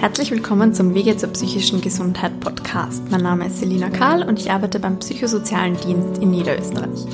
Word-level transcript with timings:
Herzlich 0.00 0.30
willkommen 0.30 0.74
zum 0.74 0.94
Wege 0.94 1.16
zur 1.16 1.30
psychischen 1.30 1.80
Gesundheit 1.80 2.38
Podcast. 2.38 3.02
Mein 3.10 3.22
Name 3.22 3.48
ist 3.48 3.58
Selina 3.58 3.90
Karl 3.90 4.22
und 4.22 4.38
ich 4.38 4.48
arbeite 4.48 4.78
beim 4.78 5.00
Psychosozialen 5.00 5.76
Dienst 5.76 6.22
in 6.22 6.30
Niederösterreich. 6.30 7.04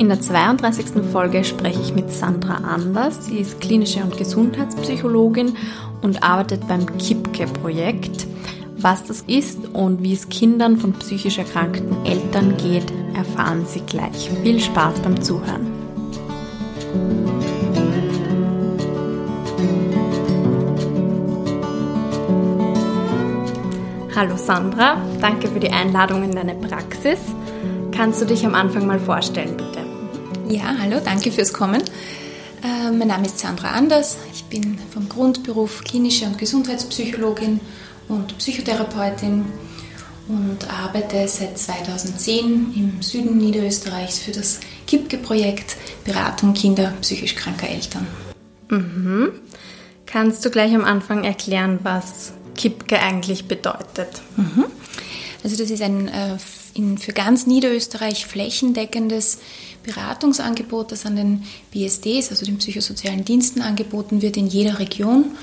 In 0.00 0.08
der 0.08 0.20
32. 0.20 1.04
Folge 1.12 1.44
spreche 1.44 1.80
ich 1.80 1.94
mit 1.94 2.10
Sandra 2.10 2.56
Anders. 2.56 3.26
Sie 3.26 3.38
ist 3.38 3.60
klinische 3.60 4.02
und 4.02 4.18
Gesundheitspsychologin 4.18 5.56
und 6.02 6.24
arbeitet 6.24 6.66
beim 6.66 6.98
KIPKE-Projekt. 6.98 8.26
Was 8.78 9.04
das 9.04 9.20
ist 9.28 9.68
und 9.72 10.02
wie 10.02 10.14
es 10.14 10.28
Kindern 10.28 10.76
von 10.76 10.92
psychisch 10.94 11.38
erkrankten 11.38 12.04
Eltern 12.04 12.56
geht, 12.56 12.92
erfahren 13.14 13.64
Sie 13.64 13.82
gleich. 13.86 14.28
Viel 14.42 14.58
Spaß 14.58 14.98
beim 15.04 15.22
Zuhören. 15.22 15.83
Hallo 24.16 24.36
Sandra, 24.36 25.02
danke 25.20 25.48
für 25.48 25.58
die 25.58 25.72
Einladung 25.72 26.22
in 26.22 26.30
deine 26.30 26.54
Praxis. 26.54 27.18
Kannst 27.90 28.20
du 28.20 28.24
dich 28.24 28.46
am 28.46 28.54
Anfang 28.54 28.86
mal 28.86 29.00
vorstellen, 29.00 29.56
bitte? 29.56 29.80
Ja, 30.48 30.72
hallo, 30.80 31.00
danke 31.04 31.32
fürs 31.32 31.52
Kommen. 31.52 31.82
Äh, 32.62 32.92
mein 32.92 33.08
Name 33.08 33.26
ist 33.26 33.40
Sandra 33.40 33.70
Anders. 33.70 34.16
Ich 34.32 34.44
bin 34.44 34.78
vom 34.92 35.08
Grundberuf 35.08 35.82
klinische 35.82 36.26
und 36.26 36.38
Gesundheitspsychologin 36.38 37.58
und 38.06 38.38
Psychotherapeutin 38.38 39.46
und 40.28 40.58
arbeite 40.70 41.26
seit 41.26 41.58
2010 41.58 42.72
im 42.76 43.02
Süden 43.02 43.36
Niederösterreichs 43.36 44.20
für 44.20 44.30
das 44.30 44.60
KIPKE-Projekt 44.86 45.76
Beratung 46.04 46.54
Kinder 46.54 46.92
psychisch 47.00 47.34
kranker 47.34 47.68
Eltern. 47.68 48.06
Mhm. 48.70 49.32
Kannst 50.06 50.44
du 50.44 50.50
gleich 50.50 50.72
am 50.72 50.84
Anfang 50.84 51.24
erklären, 51.24 51.80
was 51.82 52.34
KIPKE 52.54 53.00
eigentlich 53.00 53.46
bedeutet. 53.46 54.22
Mhm. 54.36 54.66
Also 55.42 55.56
das 55.56 55.70
ist 55.70 55.82
ein 55.82 56.08
äh, 56.08 56.38
in, 56.74 56.98
für 56.98 57.12
ganz 57.12 57.46
Niederösterreich 57.46 58.26
flächendeckendes 58.26 59.38
Beratungsangebot, 59.84 60.92
das 60.92 61.06
an 61.06 61.16
den 61.16 61.44
BSDs, 61.72 62.30
also 62.30 62.44
den 62.44 62.58
psychosozialen 62.58 63.24
Diensten, 63.24 63.62
angeboten 63.62 64.22
wird 64.22 64.36
in 64.36 64.46
jeder 64.46 64.78
Region. 64.78 65.36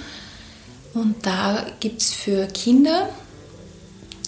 Und 0.94 1.26
da 1.26 1.66
gibt 1.80 2.02
es 2.02 2.12
für 2.12 2.48
Kinder, 2.48 3.09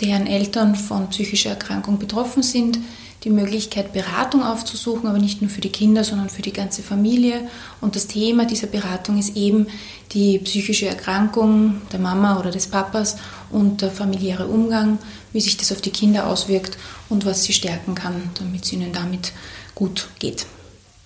deren 0.01 0.27
Eltern 0.27 0.75
von 0.75 1.09
psychischer 1.09 1.51
Erkrankung 1.51 1.99
betroffen 1.99 2.41
sind, 2.41 2.79
die 3.23 3.29
Möglichkeit, 3.29 3.93
Beratung 3.93 4.43
aufzusuchen, 4.43 5.07
aber 5.07 5.17
nicht 5.17 5.41
nur 5.41 5.49
für 5.49 5.61
die 5.61 5.71
Kinder, 5.71 6.03
sondern 6.03 6.29
für 6.29 6.41
die 6.41 6.51
ganze 6.51 6.83
Familie. 6.83 7.47
Und 7.79 7.95
das 7.95 8.07
Thema 8.07 8.45
dieser 8.45 8.67
Beratung 8.67 9.17
ist 9.17 9.37
eben 9.37 9.67
die 10.11 10.39
psychische 10.39 10.87
Erkrankung 10.87 11.81
der 11.91 11.99
Mama 11.99 12.39
oder 12.39 12.51
des 12.51 12.67
Papas 12.67 13.17
und 13.49 13.81
der 13.81 13.91
familiäre 13.91 14.47
Umgang, 14.47 14.99
wie 15.31 15.41
sich 15.41 15.57
das 15.57 15.71
auf 15.71 15.81
die 15.81 15.91
Kinder 15.91 16.27
auswirkt 16.27 16.77
und 17.09 17.25
was 17.25 17.43
sie 17.43 17.53
stärken 17.53 17.95
kann, 17.95 18.29
damit 18.37 18.65
es 18.65 18.73
ihnen 18.73 18.91
damit 18.91 19.31
gut 19.73 20.09
geht. 20.19 20.45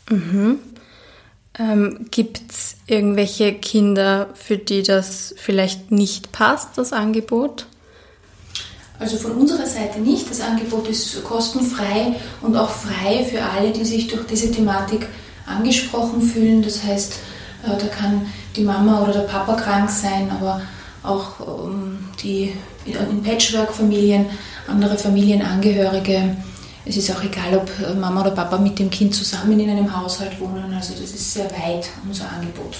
Mhm. 0.09 0.59
Ähm, 1.59 2.07
Gibt 2.11 2.41
es 2.49 2.75
irgendwelche 2.87 3.53
Kinder, 3.53 4.29
für 4.33 4.57
die 4.57 4.83
das 4.83 5.33
vielleicht 5.37 5.91
nicht 5.91 6.31
passt, 6.31 6.77
das 6.77 6.93
Angebot? 6.93 7.67
Also 8.99 9.17
von 9.17 9.33
unserer 9.33 9.65
Seite 9.65 9.99
nicht. 9.99 10.29
Das 10.29 10.41
Angebot 10.41 10.87
ist 10.87 11.23
kostenfrei 11.23 12.15
und 12.41 12.55
auch 12.55 12.69
frei 12.69 13.23
für 13.23 13.43
alle, 13.43 13.71
die 13.71 13.85
sich 13.85 14.07
durch 14.07 14.25
diese 14.25 14.51
Thematik 14.51 15.07
angesprochen 15.45 16.21
fühlen. 16.21 16.61
Das 16.61 16.83
heißt, 16.83 17.13
äh, 17.65 17.77
da 17.77 17.87
kann 17.87 18.25
die 18.55 18.63
Mama 18.63 19.03
oder 19.03 19.13
der 19.13 19.21
Papa 19.21 19.55
krank 19.55 19.89
sein, 19.89 20.31
aber 20.31 20.61
auch 21.03 21.39
ähm, 21.39 21.99
die 22.21 22.53
in 22.85 23.23
Patchwork-Familien, 23.23 24.25
andere 24.67 24.97
Familienangehörige. 24.97 26.35
Es 26.85 26.97
ist 26.97 27.11
auch 27.11 27.23
egal, 27.23 27.57
ob 27.57 27.69
äh, 27.87 27.93
Mama 27.93 28.21
oder 28.21 28.31
Papa 28.31 28.57
mit 28.57 28.79
dem 28.79 28.89
Kind 28.89 29.13
zusammen 29.13 29.59
in 29.59 29.69
einem 29.69 29.95
Haushalt 29.95 30.39
wohnen. 30.39 30.73
Also 30.73 30.93
das 30.93 31.11
ist 31.11 31.33
sehr 31.33 31.45
weit, 31.51 31.89
unser 32.05 32.29
Angebot. 32.31 32.77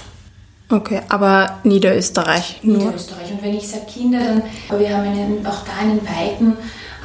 Okay, 0.69 1.01
aber 1.07 1.59
Niederösterreich 1.63 2.59
nur? 2.63 2.77
Niederösterreich. 2.77 3.31
Und 3.31 3.41
wenn 3.41 3.53
ich 3.53 3.67
sage 3.67 3.85
Kinder, 3.85 4.19
dann, 4.19 4.41
aber 4.67 4.79
wir 4.79 4.95
haben 4.95 5.07
einen, 5.07 5.45
auch 5.45 5.63
da 5.63 5.71
einen 5.79 6.01
weiten 6.01 6.57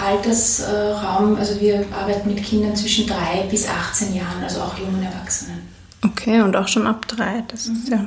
Altersraum. 0.04 1.36
Also 1.36 1.60
wir 1.60 1.84
arbeiten 1.92 2.28
mit 2.28 2.42
Kindern 2.42 2.74
zwischen 2.74 3.06
drei 3.06 3.46
bis 3.48 3.68
18 3.68 4.14
Jahren, 4.14 4.42
also 4.42 4.60
auch 4.62 4.76
jungen 4.76 5.02
Erwachsenen. 5.02 5.60
Okay, 6.04 6.42
und 6.42 6.56
auch 6.56 6.66
schon 6.66 6.88
ab 6.88 7.06
drei, 7.06 7.44
das 7.48 7.68
mhm. 7.68 7.74
ist 7.74 7.88
ja. 7.88 8.06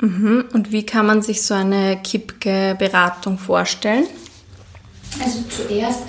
Mhm. 0.00 0.44
Und 0.52 0.72
wie 0.72 0.84
kann 0.84 1.06
man 1.06 1.22
sich 1.22 1.42
so 1.42 1.54
eine 1.54 1.98
KIPKE-Beratung 2.02 3.38
vorstellen? 3.38 4.06
Also 5.22 5.38
zuerst 5.48 6.00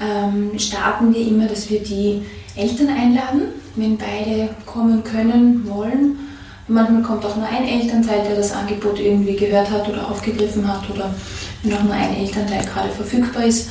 ähm, 0.00 0.58
starten 0.58 1.14
wir 1.14 1.26
immer, 1.26 1.46
dass 1.46 1.70
wir 1.70 1.82
die 1.82 2.22
Eltern 2.54 2.88
einladen, 2.88 3.42
wenn 3.76 3.96
beide 3.96 4.50
kommen 4.66 5.02
können, 5.02 5.66
wollen 5.68 6.18
Manchmal 6.66 7.02
kommt 7.02 7.24
auch 7.26 7.36
nur 7.36 7.46
ein 7.46 7.68
Elternteil, 7.68 8.22
der 8.26 8.36
das 8.36 8.52
Angebot 8.52 8.98
irgendwie 8.98 9.36
gehört 9.36 9.70
hat 9.70 9.86
oder 9.88 10.08
aufgegriffen 10.10 10.66
hat 10.66 10.88
oder 10.88 11.14
wenn 11.62 11.74
auch 11.74 11.82
nur 11.82 11.92
ein 11.92 12.16
Elternteil 12.16 12.64
gerade 12.64 12.88
verfügbar 12.88 13.44
ist. 13.44 13.68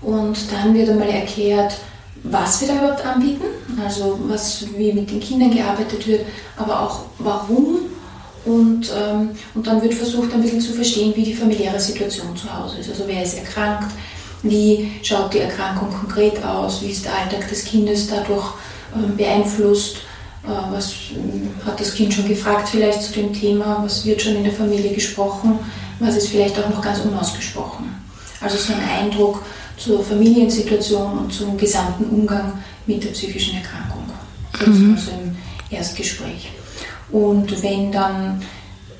Und 0.00 0.36
dann 0.50 0.74
wird 0.74 0.90
einmal 0.90 1.08
erklärt, 1.08 1.76
was 2.24 2.60
wir 2.60 2.68
da 2.68 2.74
überhaupt 2.78 3.06
anbieten, 3.06 3.44
also 3.84 4.18
was, 4.26 4.66
wie 4.76 4.92
mit 4.92 5.10
den 5.10 5.20
Kindern 5.20 5.52
gearbeitet 5.52 6.06
wird, 6.06 6.26
aber 6.56 6.80
auch 6.80 7.00
warum. 7.18 7.78
Und, 8.44 8.92
ähm, 8.96 9.30
und 9.54 9.66
dann 9.66 9.80
wird 9.80 9.94
versucht, 9.94 10.34
ein 10.34 10.42
bisschen 10.42 10.60
zu 10.60 10.72
verstehen, 10.72 11.12
wie 11.14 11.22
die 11.22 11.34
familiäre 11.34 11.78
Situation 11.78 12.36
zu 12.36 12.52
Hause 12.52 12.78
ist. 12.78 12.90
Also 12.90 13.04
wer 13.06 13.22
ist 13.22 13.38
erkrankt, 13.38 13.92
wie 14.42 14.90
schaut 15.02 15.32
die 15.32 15.38
Erkrankung 15.38 15.90
konkret 15.90 16.44
aus, 16.44 16.82
wie 16.82 16.90
ist 16.90 17.04
der 17.04 17.16
Alltag 17.16 17.48
des 17.48 17.64
Kindes 17.64 18.08
dadurch 18.08 18.54
ähm, 18.96 19.16
beeinflusst 19.16 19.98
was 20.44 20.92
äh, 21.12 21.66
hat 21.66 21.78
das 21.78 21.94
Kind 21.94 22.12
schon 22.12 22.28
gefragt 22.28 22.68
vielleicht 22.68 23.02
zu 23.02 23.12
dem 23.12 23.32
Thema? 23.32 23.80
Was 23.84 24.04
wird 24.04 24.20
schon 24.22 24.36
in 24.36 24.44
der 24.44 24.52
Familie 24.52 24.92
gesprochen? 24.92 25.58
Was 26.00 26.16
ist 26.16 26.28
vielleicht 26.28 26.58
auch 26.58 26.68
noch 26.68 26.82
ganz 26.82 27.00
unausgesprochen? 27.00 27.86
Also 28.40 28.56
so 28.56 28.72
ein 28.72 29.04
Eindruck 29.04 29.42
zur 29.76 30.02
Familiensituation 30.02 31.18
und 31.18 31.32
zum 31.32 31.56
gesamten 31.56 32.04
Umgang 32.06 32.52
mit 32.86 33.04
der 33.04 33.10
psychischen 33.10 33.56
Erkrankung. 33.56 34.04
Das 34.52 34.68
mhm. 34.68 34.94
ist 34.94 35.08
also 35.08 35.20
im 35.22 35.36
Erstgespräch. 35.70 36.50
Und 37.10 37.62
wenn 37.62 37.92
dann 37.92 38.42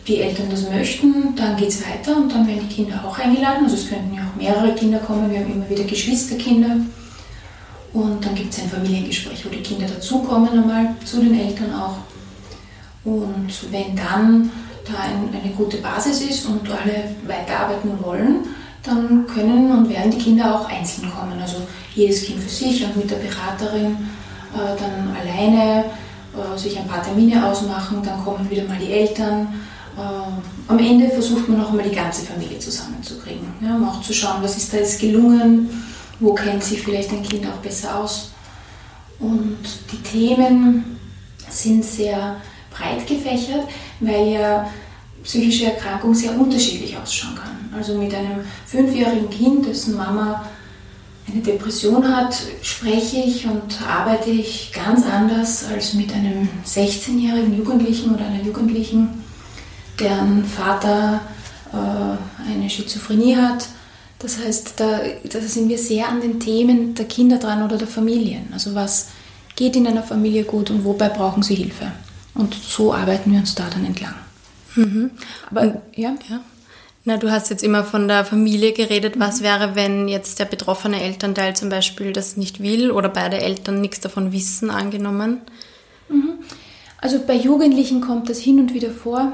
die 0.06 0.20
Eltern 0.20 0.48
das 0.50 0.68
möchten, 0.68 1.34
dann 1.36 1.56
geht 1.56 1.68
es 1.68 1.82
weiter 1.86 2.16
und 2.16 2.32
dann 2.32 2.46
werden 2.46 2.68
die 2.68 2.74
Kinder 2.74 3.04
auch 3.04 3.18
eingeladen. 3.18 3.64
Also 3.64 3.76
es 3.76 3.88
könnten 3.88 4.14
ja 4.14 4.22
auch 4.22 4.36
mehrere 4.36 4.74
Kinder 4.74 4.98
kommen. 4.98 5.30
Wir 5.30 5.40
haben 5.40 5.52
immer 5.52 5.68
wieder 5.68 5.84
Geschwisterkinder 5.84 6.76
und 7.92 8.24
dann 8.24 8.34
gibt 8.34 8.52
es 8.52 8.60
ein 8.60 8.70
Familiengespräch, 8.70 9.44
wo 9.44 9.50
die 9.50 9.62
Kinder 9.62 9.86
dazukommen 9.86 10.48
einmal, 10.48 10.94
zu 11.04 11.20
den 11.20 11.38
Eltern 11.38 11.74
auch. 11.74 11.96
Und 13.04 13.50
wenn 13.70 13.96
dann 13.96 14.50
da 14.84 14.98
ein, 15.02 15.28
eine 15.32 15.52
gute 15.52 15.78
Basis 15.78 16.22
ist 16.22 16.46
und 16.46 16.68
alle 16.70 17.14
weiterarbeiten 17.26 17.92
wollen, 18.02 18.46
dann 18.82 19.26
können 19.26 19.70
und 19.70 19.88
werden 19.88 20.10
die 20.10 20.18
Kinder 20.18 20.54
auch 20.54 20.68
einzeln 20.68 21.10
kommen. 21.10 21.40
Also 21.40 21.58
jedes 21.94 22.24
Kind 22.24 22.40
für 22.40 22.48
sich 22.48 22.84
und 22.84 22.96
mit 22.96 23.10
der 23.10 23.16
Beraterin 23.16 23.96
äh, 24.54 24.76
dann 24.78 25.16
alleine 25.16 25.84
äh, 26.32 26.58
sich 26.58 26.78
ein 26.78 26.86
paar 26.86 27.02
Termine 27.02 27.46
ausmachen, 27.46 28.02
dann 28.02 28.24
kommen 28.24 28.48
wieder 28.50 28.64
mal 28.64 28.78
die 28.78 28.92
Eltern. 28.92 29.48
Äh, 29.96 30.70
am 30.70 30.78
Ende 30.78 31.08
versucht 31.10 31.48
man 31.48 31.62
auch 31.62 31.72
mal 31.72 31.82
die 31.82 31.94
ganze 31.94 32.24
Familie 32.24 32.58
zusammenzukriegen, 32.58 33.46
ja, 33.60 33.76
um 33.76 33.88
auch 33.88 34.00
zu 34.00 34.12
schauen, 34.12 34.42
was 34.42 34.56
ist 34.56 34.72
da 34.72 34.78
jetzt 34.78 35.00
gelungen, 35.00 35.68
wo 36.22 36.34
kennt 36.34 36.62
sich 36.62 36.80
vielleicht 36.80 37.10
ein 37.10 37.22
Kind 37.22 37.46
auch 37.46 37.58
besser 37.58 37.98
aus. 37.98 38.30
Und 39.18 39.58
die 39.90 40.02
Themen 40.02 40.98
sind 41.48 41.84
sehr 41.84 42.36
breit 42.70 43.06
gefächert, 43.06 43.68
weil 44.00 44.28
ja 44.28 44.70
psychische 45.24 45.66
Erkrankung 45.66 46.14
sehr 46.14 46.38
unterschiedlich 46.38 46.96
ausschauen 46.96 47.34
kann. 47.34 47.74
Also 47.76 47.98
mit 47.98 48.14
einem 48.14 48.44
fünfjährigen 48.66 49.30
Kind, 49.30 49.66
dessen 49.66 49.96
Mama 49.96 50.44
eine 51.30 51.40
Depression 51.40 52.16
hat, 52.16 52.36
spreche 52.62 53.18
ich 53.18 53.46
und 53.46 53.80
arbeite 53.88 54.30
ich 54.30 54.72
ganz 54.72 55.04
anders 55.06 55.64
als 55.72 55.94
mit 55.94 56.12
einem 56.12 56.48
16-jährigen 56.66 57.56
Jugendlichen 57.56 58.14
oder 58.14 58.26
einer 58.26 58.42
Jugendlichen, 58.42 59.22
deren 59.98 60.44
Vater 60.44 61.20
äh, 61.72 62.50
eine 62.52 62.68
Schizophrenie 62.68 63.36
hat 63.36 63.68
das 64.22 64.38
heißt, 64.38 64.74
da, 64.76 65.00
da 65.24 65.40
sind 65.40 65.68
wir 65.68 65.78
sehr 65.78 66.08
an 66.08 66.20
den 66.20 66.38
Themen 66.38 66.94
der 66.94 67.06
Kinder 67.06 67.38
dran 67.38 67.62
oder 67.62 67.76
der 67.76 67.88
Familien. 67.88 68.48
Also 68.52 68.74
was 68.74 69.08
geht 69.56 69.76
in 69.76 69.86
einer 69.86 70.02
Familie 70.02 70.44
gut 70.44 70.70
und 70.70 70.84
wobei 70.84 71.08
brauchen 71.08 71.42
sie 71.42 71.56
Hilfe. 71.56 71.92
Und 72.34 72.54
so 72.54 72.94
arbeiten 72.94 73.32
wir 73.32 73.40
uns 73.40 73.54
da 73.54 73.68
dann 73.68 73.84
entlang. 73.84 74.14
Mhm. 74.76 75.10
Aber 75.50 75.82
ja. 75.94 76.14
ja. 76.28 76.40
Na, 77.04 77.16
du 77.16 77.30
hast 77.30 77.50
jetzt 77.50 77.64
immer 77.64 77.82
von 77.82 78.06
der 78.06 78.24
Familie 78.24 78.72
geredet. 78.72 79.14
Was 79.18 79.40
mhm. 79.40 79.44
wäre, 79.44 79.74
wenn 79.74 80.08
jetzt 80.08 80.38
der 80.38 80.44
betroffene 80.44 81.02
Elternteil 81.02 81.54
zum 81.56 81.68
Beispiel 81.68 82.12
das 82.12 82.36
nicht 82.36 82.62
will 82.62 82.90
oder 82.90 83.08
beide 83.08 83.38
Eltern 83.38 83.80
nichts 83.80 84.00
davon 84.00 84.32
wissen, 84.32 84.70
angenommen? 84.70 85.40
Mhm. 86.08 86.34
Also 86.98 87.18
bei 87.26 87.34
Jugendlichen 87.34 88.00
kommt 88.00 88.30
das 88.30 88.38
hin 88.38 88.60
und 88.60 88.72
wieder 88.72 88.90
vor. 88.90 89.32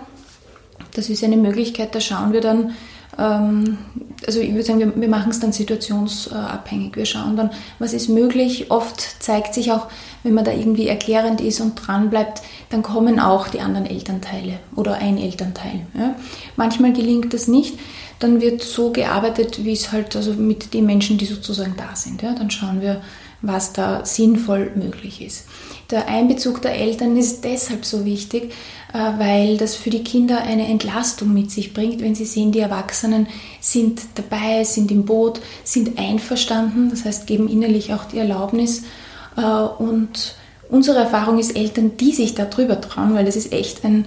Das 0.94 1.10
ist 1.10 1.22
eine 1.22 1.36
Möglichkeit, 1.36 1.94
da 1.94 2.00
schauen 2.00 2.32
wir 2.32 2.40
dann, 2.40 2.74
also 3.18 4.40
ich 4.40 4.50
würde 4.50 4.62
sagen, 4.62 4.78
wir, 4.78 5.00
wir 5.00 5.08
machen 5.08 5.30
es 5.30 5.40
dann 5.40 5.52
situationsabhängig. 5.52 6.94
Wir 6.94 7.04
schauen 7.04 7.36
dann, 7.36 7.50
was 7.80 7.92
ist 7.92 8.08
möglich. 8.08 8.70
Oft 8.70 9.22
zeigt 9.22 9.54
sich 9.54 9.72
auch, 9.72 9.88
wenn 10.22 10.34
man 10.34 10.44
da 10.44 10.52
irgendwie 10.52 10.86
erklärend 10.86 11.40
ist 11.40 11.60
und 11.60 11.74
dran 11.74 12.10
bleibt, 12.10 12.42
dann 12.70 12.82
kommen 12.82 13.18
auch 13.18 13.48
die 13.48 13.60
anderen 13.60 13.86
Elternteile 13.86 14.60
oder 14.76 14.94
ein 14.94 15.18
Elternteil. 15.18 15.86
Ja. 15.98 16.14
Manchmal 16.56 16.92
gelingt 16.92 17.34
das 17.34 17.48
nicht. 17.48 17.78
Dann 18.20 18.40
wird 18.40 18.62
so 18.62 18.92
gearbeitet, 18.92 19.64
wie 19.64 19.72
es 19.72 19.90
halt, 19.90 20.14
also 20.14 20.32
mit 20.34 20.72
den 20.72 20.86
Menschen, 20.86 21.18
die 21.18 21.26
sozusagen 21.26 21.74
da 21.76 21.96
sind. 21.96 22.22
Ja. 22.22 22.34
Dann 22.34 22.50
schauen 22.50 22.80
wir, 22.80 23.00
was 23.40 23.72
da 23.72 24.04
sinnvoll 24.04 24.72
möglich 24.74 25.22
ist. 25.22 25.46
Der 25.90 26.08
Einbezug 26.08 26.60
der 26.60 26.74
Eltern 26.74 27.16
ist 27.16 27.44
deshalb 27.44 27.84
so 27.84 28.04
wichtig, 28.04 28.52
äh, 28.92 28.98
weil 29.18 29.56
das 29.56 29.74
für 29.74 29.90
die 29.90 30.02
Kinder 30.02 30.42
eine 30.42 30.66
Entlastung 30.66 31.32
mit 31.32 31.50
sich 31.50 31.72
bringt, 31.72 32.00
wenn 32.00 32.14
sie 32.14 32.24
sehen, 32.24 32.52
die 32.52 32.60
Erwachsenen 32.60 33.26
sind 33.60 34.02
dabei, 34.16 34.64
sind 34.64 34.90
im 34.90 35.04
Boot, 35.04 35.40
sind 35.64 35.98
einverstanden, 35.98 36.90
das 36.90 37.04
heißt 37.04 37.26
geben 37.26 37.48
innerlich 37.48 37.94
auch 37.94 38.04
die 38.04 38.18
Erlaubnis. 38.18 38.82
Äh, 39.36 39.42
und 39.42 40.34
unsere 40.68 40.98
Erfahrung 40.98 41.38
ist 41.38 41.56
Eltern, 41.56 41.96
die 41.96 42.12
sich 42.12 42.34
da 42.34 42.44
drüber 42.44 42.80
trauen, 42.80 43.14
weil 43.14 43.24
das 43.24 43.36
ist 43.36 43.52
echt 43.52 43.84
ein, 43.84 44.06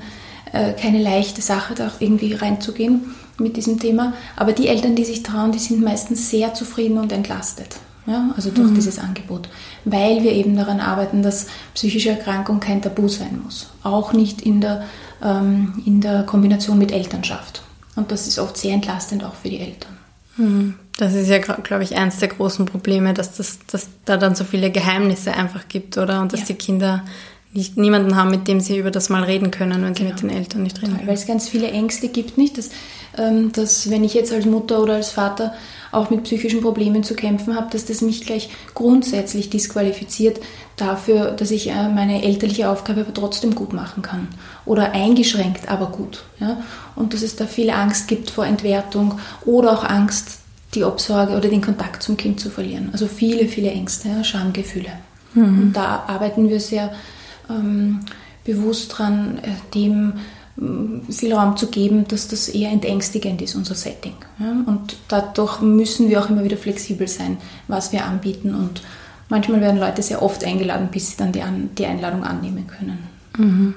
äh, 0.52 0.74
keine 0.74 1.02
leichte 1.02 1.42
Sache, 1.42 1.74
da 1.74 1.92
irgendwie 2.00 2.34
reinzugehen 2.34 3.16
mit 3.40 3.56
diesem 3.56 3.80
Thema. 3.80 4.14
Aber 4.36 4.52
die 4.52 4.68
Eltern, 4.68 4.96
die 4.96 5.06
sich 5.06 5.24
trauen, 5.24 5.52
die 5.52 5.60
sind 5.60 5.82
meistens 5.82 6.30
sehr 6.30 6.54
zufrieden 6.54 6.98
und 6.98 7.12
entlastet. 7.12 7.78
Ja, 8.08 8.32
also 8.36 8.50
durch 8.50 8.72
mhm. 8.72 8.76
dieses 8.76 8.98
Angebot, 8.98 9.48
weil 9.86 10.24
wir 10.24 10.32
eben 10.32 10.56
daran 10.56 10.80
arbeiten, 10.80 11.22
dass 11.22 11.48
psychische 11.76 12.10
Erkrankung 12.10 12.60
kein 12.60 12.82
Tabu 12.82 13.08
sein 13.08 13.42
muss, 13.44 13.70
auch 13.84 14.12
nicht 14.12 14.42
in 14.42 14.60
der, 14.60 14.86
ähm, 15.24 15.74
in 15.86 16.02
der 16.02 16.24
Kombination 16.24 16.80
mit 16.80 16.92
Elternschaft. 16.92 17.62
Und 17.96 18.12
das 18.12 18.28
ist 18.28 18.40
oft 18.40 18.58
sehr 18.58 18.74
entlastend 18.74 19.24
auch 19.24 19.36
für 19.36 19.50
die 19.50 19.60
Eltern. 19.60 19.98
Mhm. 20.38 20.76
Das 20.98 21.14
ist 21.14 21.30
ja, 21.30 21.38
glaube 21.40 21.84
ich, 21.84 21.96
eines 21.96 22.18
der 22.18 22.28
großen 22.28 22.66
Probleme, 22.66 23.14
dass, 23.14 23.36
das, 23.38 23.60
dass 23.68 23.88
da 24.06 24.18
dann 24.18 24.36
so 24.36 24.44
viele 24.44 24.72
Geheimnisse 24.72 25.34
einfach 25.34 25.68
gibt, 25.68 25.98
oder? 25.98 26.22
Und 26.22 26.34
dass 26.34 26.42
ja. 26.42 26.46
die 26.48 26.56
Kinder 26.56 27.04
nicht, 27.54 27.78
niemanden 27.78 28.16
haben, 28.16 28.32
mit 28.32 28.48
dem 28.48 28.62
sie 28.62 28.78
über 28.78 28.92
das 28.92 29.10
mal 29.10 29.24
reden 29.24 29.52
können, 29.52 29.84
wenn 29.84 29.96
sie 29.96 30.04
genau. 30.04 30.14
mit 30.14 30.24
den 30.24 30.30
Eltern 30.30 30.64
nicht 30.64 30.82
reden 30.82 30.96
können. 30.96 31.08
Weil 31.08 31.16
es 31.16 31.26
ganz 31.26 31.50
viele 31.50 31.70
Ängste 31.70 32.08
gibt, 32.08 32.38
nicht? 32.38 32.58
Dass, 32.58 32.70
ähm, 33.18 33.52
dass 33.52 33.90
wenn 33.90 34.04
ich 34.04 34.14
jetzt 34.14 34.32
als 34.32 34.46
Mutter 34.46 34.82
oder 34.82 34.96
als 34.96 35.12
Vater 35.12 35.54
auch 35.92 36.10
mit 36.10 36.24
psychischen 36.24 36.62
Problemen 36.62 37.04
zu 37.04 37.16
kämpfen 37.16 37.56
habe, 37.56 37.70
dass 37.72 37.86
das 37.86 38.02
mich 38.02 38.26
gleich 38.26 38.50
grundsätzlich 38.74 39.50
disqualifiziert 39.50 40.40
dafür, 40.78 41.32
dass 41.32 41.52
ich 41.52 41.70
äh, 41.70 41.90
meine 41.90 42.24
elterliche 42.24 42.70
Aufgabe 42.70 43.02
aber 43.02 43.14
trotzdem 43.14 43.56
gut 43.56 43.74
machen 43.74 44.02
kann. 44.02 44.28
Oder 44.66 44.94
eingeschränkt, 44.94 45.70
aber 45.70 45.88
gut. 45.88 46.24
Ja? 46.40 46.62
Und 46.96 47.14
dass 47.14 47.22
es 47.22 47.36
da 47.36 47.46
viel 47.46 47.70
Angst 47.70 48.08
gibt 48.08 48.32
vor 48.32 48.46
Entwertung 48.46 49.20
oder 49.46 49.74
auch 49.74 49.84
Angst, 49.84 50.40
die 50.74 50.84
Obsorge 50.84 51.36
oder 51.36 51.50
den 51.50 51.62
Kontakt 51.62 52.02
zum 52.02 52.16
Kind 52.16 52.40
zu 52.40 52.50
verlieren. 52.50 52.90
Also 52.94 53.08
viele, 53.08 53.48
viele 53.48 53.72
Ängste, 53.72 54.08
ja? 54.08 54.24
Schamgefühle. 54.24 54.92
Mhm. 55.34 55.62
Und 55.62 55.74
da 55.74 56.04
arbeiten 56.08 56.50
wir 56.50 56.60
sehr 56.60 56.94
ähm, 57.50 58.00
bewusst 58.46 58.98
dran, 58.98 59.40
äh, 59.42 59.50
dem 59.76 60.14
viel 61.10 61.34
Raum 61.34 61.58
zu 61.58 61.68
geben, 61.68 62.08
dass 62.08 62.28
das 62.28 62.50
eher 62.50 62.72
entängstigend 62.72 63.42
ist, 63.42 63.56
unser 63.56 63.74
Setting. 63.74 64.14
Und 64.68 64.96
dadurch 65.08 65.60
müssen 65.62 66.10
wir 66.10 66.22
auch 66.22 66.30
immer 66.30 66.44
wieder 66.44 66.58
flexibel 66.58 67.08
sein, 67.08 67.38
was 67.68 67.92
wir 67.92 68.06
anbieten. 68.06 68.54
Und 68.54 68.82
manchmal 69.30 69.62
werden 69.62 69.80
Leute 69.80 70.04
sehr 70.04 70.22
oft 70.22 70.44
eingeladen, 70.44 70.90
bis 70.92 71.12
sie 71.12 71.18
dann 71.18 71.32
die, 71.32 71.86
Einladung 71.86 72.24
annehmen 72.24 72.68
können. 72.68 73.00
Mhm. 73.38 73.74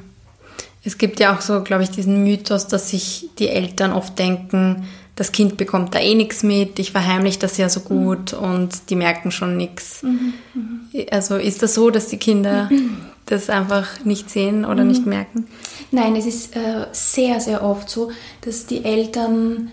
Es 0.84 0.98
gibt 0.98 1.20
ja 1.20 1.34
auch 1.34 1.40
so, 1.40 1.62
glaube 1.62 1.84
ich, 1.84 1.90
diesen 1.90 2.22
Mythos, 2.22 2.66
dass 2.66 2.90
sich 2.90 3.30
die 3.38 3.48
Eltern 3.48 3.92
oft 3.92 4.18
denken, 4.18 4.84
das 5.16 5.32
Kind 5.32 5.56
bekommt 5.56 5.94
da 5.94 6.00
eh 6.00 6.14
nichts 6.14 6.42
mit, 6.42 6.78
ich 6.78 6.90
verheimliche 6.90 7.38
das 7.38 7.56
ja 7.56 7.68
so 7.68 7.80
gut 7.80 8.32
mhm. 8.32 8.38
und 8.38 8.90
die 8.90 8.96
merken 8.96 9.30
schon 9.30 9.56
nichts. 9.56 10.02
Mhm. 10.02 10.34
Mhm. 10.52 10.80
Also 11.10 11.36
ist 11.36 11.62
das 11.62 11.74
so, 11.74 11.90
dass 11.90 12.08
die 12.08 12.18
Kinder 12.18 12.68
das 13.26 13.50
einfach 13.50 14.04
nicht 14.04 14.30
sehen 14.30 14.64
oder 14.64 14.84
nicht 14.84 15.06
merken? 15.06 15.46
Nein, 15.90 16.16
es 16.16 16.26
ist 16.26 16.56
äh, 16.56 16.86
sehr, 16.92 17.40
sehr 17.40 17.62
oft 17.62 17.88
so, 17.88 18.10
dass 18.42 18.66
die 18.66 18.84
Eltern 18.84 19.70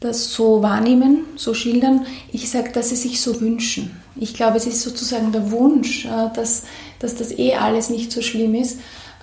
das 0.00 0.32
so 0.32 0.62
wahrnehmen, 0.62 1.24
so 1.36 1.54
schildern. 1.54 2.06
Ich 2.32 2.50
sage, 2.50 2.72
dass 2.72 2.90
sie 2.90 2.96
sich 2.96 3.20
so 3.20 3.40
wünschen. 3.40 3.90
Ich 4.16 4.34
glaube, 4.34 4.56
es 4.56 4.66
ist 4.66 4.82
sozusagen 4.82 5.32
der 5.32 5.50
Wunsch, 5.50 6.04
äh, 6.04 6.28
dass, 6.34 6.64
dass 6.98 7.14
das 7.14 7.32
eh 7.32 7.54
alles 7.54 7.90
nicht 7.90 8.12
so 8.12 8.22
schlimm 8.22 8.54
ist. 8.54 8.78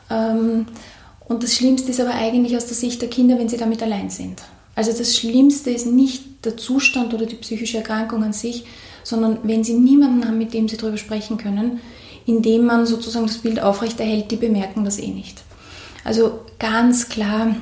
Ähm, 0.09 0.65
und 1.27 1.43
das 1.43 1.55
Schlimmste 1.55 1.91
ist 1.91 2.01
aber 2.01 2.13
eigentlich 2.13 2.57
aus 2.57 2.65
der 2.65 2.75
Sicht 2.75 3.01
der 3.01 3.09
Kinder, 3.09 3.37
wenn 3.39 3.47
sie 3.47 3.57
damit 3.57 3.81
allein 3.81 4.09
sind. 4.09 4.41
Also 4.75 4.91
das 4.91 5.15
Schlimmste 5.15 5.69
ist 5.69 5.85
nicht 5.85 6.45
der 6.45 6.57
Zustand 6.57 7.13
oder 7.13 7.25
die 7.25 7.35
psychische 7.35 7.77
Erkrankung 7.77 8.23
an 8.23 8.33
sich, 8.33 8.65
sondern 9.03 9.39
wenn 9.43 9.63
sie 9.63 9.73
niemanden 9.73 10.27
haben, 10.27 10.37
mit 10.37 10.53
dem 10.53 10.67
sie 10.67 10.77
darüber 10.77 10.97
sprechen 10.97 11.37
können, 11.37 11.79
indem 12.25 12.65
man 12.65 12.85
sozusagen 12.85 13.27
das 13.27 13.39
Bild 13.39 13.61
aufrechterhält, 13.61 14.31
die 14.31 14.35
bemerken 14.35 14.85
das 14.85 14.99
eh 14.99 15.07
nicht. 15.07 15.43
Also 16.03 16.39
ganz 16.59 17.09
klar, 17.09 17.55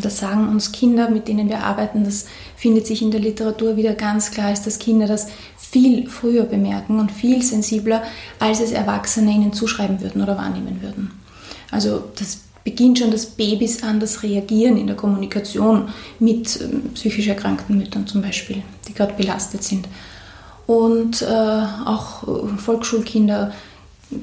das 0.00 0.18
sagen 0.18 0.48
uns 0.48 0.72
Kinder, 0.72 1.10
mit 1.10 1.28
denen 1.28 1.48
wir 1.48 1.64
arbeiten, 1.64 2.04
das 2.04 2.26
findet 2.56 2.86
sich 2.86 3.02
in 3.02 3.10
der 3.10 3.20
Literatur 3.20 3.76
wieder 3.76 3.94
ganz 3.94 4.30
klar, 4.30 4.52
ist, 4.52 4.66
dass 4.66 4.78
Kinder 4.78 5.06
das 5.06 5.28
viel 5.58 6.08
früher 6.08 6.44
bemerken 6.44 6.98
und 6.98 7.12
viel 7.12 7.42
sensibler, 7.42 8.02
als 8.38 8.60
es 8.60 8.72
Erwachsene 8.72 9.30
ihnen 9.30 9.52
zuschreiben 9.52 10.00
würden 10.00 10.22
oder 10.22 10.36
wahrnehmen 10.38 10.80
würden. 10.82 11.10
Also 11.70 12.04
das 12.18 12.40
beginnt 12.64 12.98
schon 12.98 13.10
das 13.10 13.26
Babys 13.26 13.82
an 13.82 14.00
das 14.00 14.22
Reagieren 14.22 14.76
in 14.76 14.86
der 14.86 14.96
Kommunikation 14.96 15.88
mit 16.18 16.60
ähm, 16.60 16.90
psychisch 16.94 17.26
erkrankten 17.26 17.76
Müttern 17.76 18.06
zum 18.06 18.22
Beispiel, 18.22 18.62
die 18.86 18.94
gerade 18.94 19.14
belastet 19.14 19.64
sind. 19.64 19.88
Und 20.66 21.22
äh, 21.22 21.26
auch 21.26 22.22
äh, 22.22 22.56
Volksschulkinder 22.56 23.52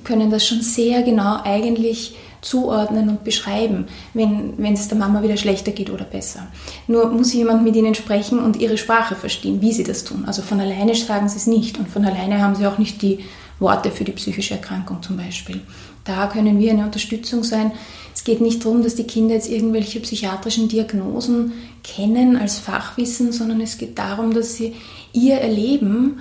können 0.03 0.29
das 0.29 0.45
schon 0.45 0.61
sehr 0.61 1.03
genau 1.03 1.39
eigentlich 1.43 2.15
zuordnen 2.41 3.09
und 3.09 3.23
beschreiben, 3.23 3.87
wenn, 4.13 4.53
wenn 4.57 4.73
es 4.73 4.87
der 4.87 4.97
Mama 4.97 5.21
wieder 5.21 5.37
schlechter 5.37 5.71
geht 5.71 5.89
oder 5.89 6.05
besser. 6.05 6.47
Nur 6.87 7.09
muss 7.09 7.33
jemand 7.33 7.63
mit 7.63 7.75
ihnen 7.75 7.95
sprechen 7.95 8.39
und 8.39 8.57
ihre 8.57 8.77
Sprache 8.77 9.15
verstehen, 9.15 9.61
wie 9.61 9.73
sie 9.73 9.83
das 9.83 10.05
tun. 10.05 10.23
Also 10.25 10.41
von 10.41 10.59
alleine 10.59 10.95
sagen 10.95 11.27
sie 11.27 11.37
es 11.37 11.47
nicht 11.47 11.77
und 11.77 11.89
von 11.89 12.05
alleine 12.05 12.41
haben 12.41 12.55
sie 12.55 12.65
auch 12.65 12.77
nicht 12.77 13.01
die 13.01 13.19
Worte 13.59 13.91
für 13.91 14.05
die 14.05 14.13
psychische 14.13 14.53
Erkrankung 14.53 15.03
zum 15.03 15.17
Beispiel. 15.17 15.61
Da 16.05 16.27
können 16.27 16.59
wir 16.59 16.71
eine 16.71 16.85
Unterstützung 16.85 17.43
sein. 17.43 17.71
Es 18.15 18.23
geht 18.23 18.41
nicht 18.41 18.63
darum, 18.63 18.83
dass 18.83 18.95
die 18.95 19.03
Kinder 19.03 19.35
jetzt 19.35 19.49
irgendwelche 19.49 19.99
psychiatrischen 19.99 20.69
Diagnosen 20.69 21.53
kennen 21.83 22.37
als 22.37 22.57
Fachwissen, 22.57 23.31
sondern 23.33 23.59
es 23.61 23.77
geht 23.77 23.97
darum, 23.99 24.33
dass 24.33 24.55
sie 24.55 24.75
ihr 25.11 25.35
Erleben 25.35 26.19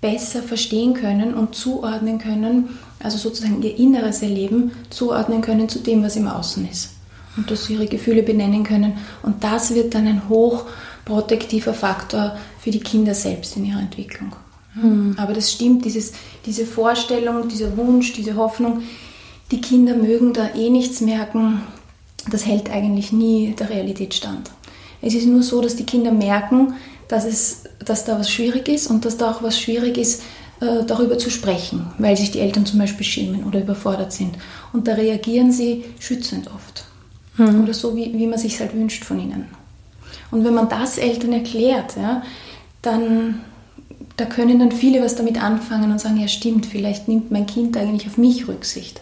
besser 0.00 0.42
verstehen 0.42 0.94
können 0.94 1.34
und 1.34 1.54
zuordnen 1.54 2.18
können, 2.18 2.70
also 3.02 3.18
sozusagen 3.18 3.62
ihr 3.62 3.78
inneres 3.78 4.22
Erleben 4.22 4.72
zuordnen 4.90 5.40
können 5.40 5.68
zu 5.68 5.78
dem, 5.80 6.02
was 6.02 6.16
im 6.16 6.28
Außen 6.28 6.68
ist. 6.70 6.90
Und 7.36 7.50
dass 7.50 7.64
sie 7.64 7.74
ihre 7.74 7.86
Gefühle 7.86 8.22
benennen 8.22 8.64
können. 8.64 8.98
Und 9.22 9.42
das 9.44 9.74
wird 9.74 9.94
dann 9.94 10.06
ein 10.06 10.28
hochprotektiver 10.28 11.74
Faktor 11.74 12.36
für 12.58 12.70
die 12.70 12.80
Kinder 12.80 13.14
selbst 13.14 13.56
in 13.56 13.64
ihrer 13.64 13.80
Entwicklung. 13.80 14.34
Mhm. 14.74 15.14
Aber 15.16 15.32
das 15.32 15.52
stimmt, 15.52 15.84
dieses, 15.84 16.12
diese 16.46 16.66
Vorstellung, 16.66 17.48
dieser 17.48 17.76
Wunsch, 17.76 18.12
diese 18.12 18.36
Hoffnung, 18.36 18.82
die 19.50 19.60
Kinder 19.60 19.94
mögen 19.94 20.32
da 20.32 20.50
eh 20.54 20.70
nichts 20.70 21.00
merken, 21.00 21.62
das 22.30 22.46
hält 22.46 22.70
eigentlich 22.70 23.12
nie 23.12 23.54
der 23.58 23.70
Realität 23.70 24.14
stand. 24.14 24.50
Es 25.02 25.14
ist 25.14 25.26
nur 25.26 25.42
so, 25.42 25.60
dass 25.60 25.76
die 25.76 25.86
Kinder 25.86 26.12
merken, 26.12 26.74
dass, 27.08 27.24
es, 27.24 27.64
dass 27.84 28.04
da 28.04 28.18
was 28.18 28.30
schwierig 28.30 28.68
ist 28.68 28.88
und 28.88 29.04
dass 29.04 29.16
da 29.16 29.30
auch 29.30 29.42
was 29.42 29.58
schwierig 29.58 29.96
ist, 29.98 30.22
äh, 30.60 30.84
darüber 30.86 31.18
zu 31.18 31.30
sprechen, 31.30 31.86
weil 31.98 32.16
sich 32.16 32.30
die 32.30 32.40
Eltern 32.40 32.66
zum 32.66 32.78
Beispiel 32.78 33.06
schämen 33.06 33.44
oder 33.44 33.60
überfordert 33.60 34.12
sind. 34.12 34.36
Und 34.72 34.88
da 34.88 34.94
reagieren 34.94 35.52
sie 35.52 35.84
schützend 35.98 36.48
oft. 36.48 36.84
Mhm. 37.36 37.62
Oder 37.62 37.74
so, 37.74 37.96
wie, 37.96 38.12
wie 38.12 38.26
man 38.26 38.38
sich 38.38 38.60
halt 38.60 38.74
wünscht 38.74 39.04
von 39.04 39.18
ihnen. 39.20 39.46
Und 40.30 40.44
wenn 40.44 40.54
man 40.54 40.68
das 40.68 40.98
Eltern 40.98 41.32
erklärt, 41.32 41.96
ja, 41.96 42.22
dann 42.82 43.40
da 44.20 44.26
können 44.26 44.58
dann 44.58 44.70
viele 44.70 45.02
was 45.02 45.16
damit 45.16 45.42
anfangen 45.42 45.90
und 45.90 45.98
sagen, 45.98 46.18
ja 46.18 46.28
stimmt, 46.28 46.66
vielleicht 46.66 47.08
nimmt 47.08 47.30
mein 47.30 47.46
Kind 47.46 47.76
eigentlich 47.76 48.06
auf 48.06 48.18
mich 48.18 48.48
Rücksicht. 48.48 49.00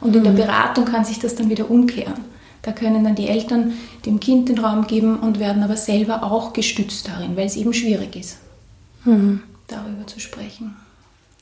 Und 0.00 0.14
in 0.14 0.22
der 0.22 0.32
mhm. 0.32 0.36
Beratung 0.36 0.84
kann 0.84 1.04
sich 1.04 1.18
das 1.18 1.34
dann 1.34 1.50
wieder 1.50 1.68
umkehren. 1.70 2.24
Da 2.62 2.72
können 2.72 3.02
dann 3.02 3.16
die 3.16 3.28
Eltern 3.28 3.72
dem 4.06 4.20
Kind 4.20 4.48
den 4.48 4.58
Raum 4.58 4.86
geben 4.86 5.18
und 5.18 5.40
werden 5.40 5.62
aber 5.62 5.76
selber 5.76 6.22
auch 6.22 6.52
gestützt 6.52 7.08
darin, 7.08 7.36
weil 7.36 7.46
es 7.46 7.56
eben 7.56 7.72
schwierig 7.72 8.14
ist, 8.14 8.38
mhm. 9.04 9.40
darüber 9.66 10.06
zu 10.06 10.20
sprechen. 10.20 10.76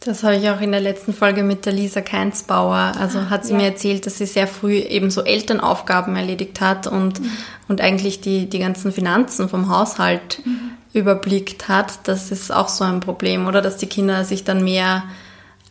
Das 0.08 0.22
habe 0.22 0.36
ich 0.36 0.48
auch 0.48 0.62
in 0.62 0.70
der 0.70 0.80
letzten 0.80 1.12
Folge 1.12 1.42
mit 1.42 1.66
der 1.66 1.74
Lisa 1.74 2.00
Keinsbauer. 2.00 2.94
Also 2.98 3.28
hat 3.28 3.44
sie 3.44 3.52
ja. 3.52 3.58
mir 3.58 3.66
erzählt, 3.66 4.06
dass 4.06 4.16
sie 4.16 4.24
sehr 4.24 4.46
früh 4.46 4.76
eben 4.76 5.10
so 5.10 5.22
Elternaufgaben 5.22 6.16
erledigt 6.16 6.62
hat 6.62 6.86
und, 6.86 7.20
mhm. 7.20 7.30
und 7.68 7.82
eigentlich 7.82 8.22
die, 8.22 8.48
die 8.48 8.58
ganzen 8.58 8.90
Finanzen 8.90 9.50
vom 9.50 9.68
Haushalt 9.68 10.40
mhm. 10.46 10.70
überblickt 10.94 11.68
hat. 11.68 12.08
Das 12.08 12.30
ist 12.30 12.50
auch 12.50 12.68
so 12.68 12.84
ein 12.84 13.00
Problem, 13.00 13.46
oder? 13.46 13.60
Dass 13.60 13.76
die 13.76 13.86
Kinder 13.86 14.24
sich 14.24 14.44
dann 14.44 14.64
mehr 14.64 15.02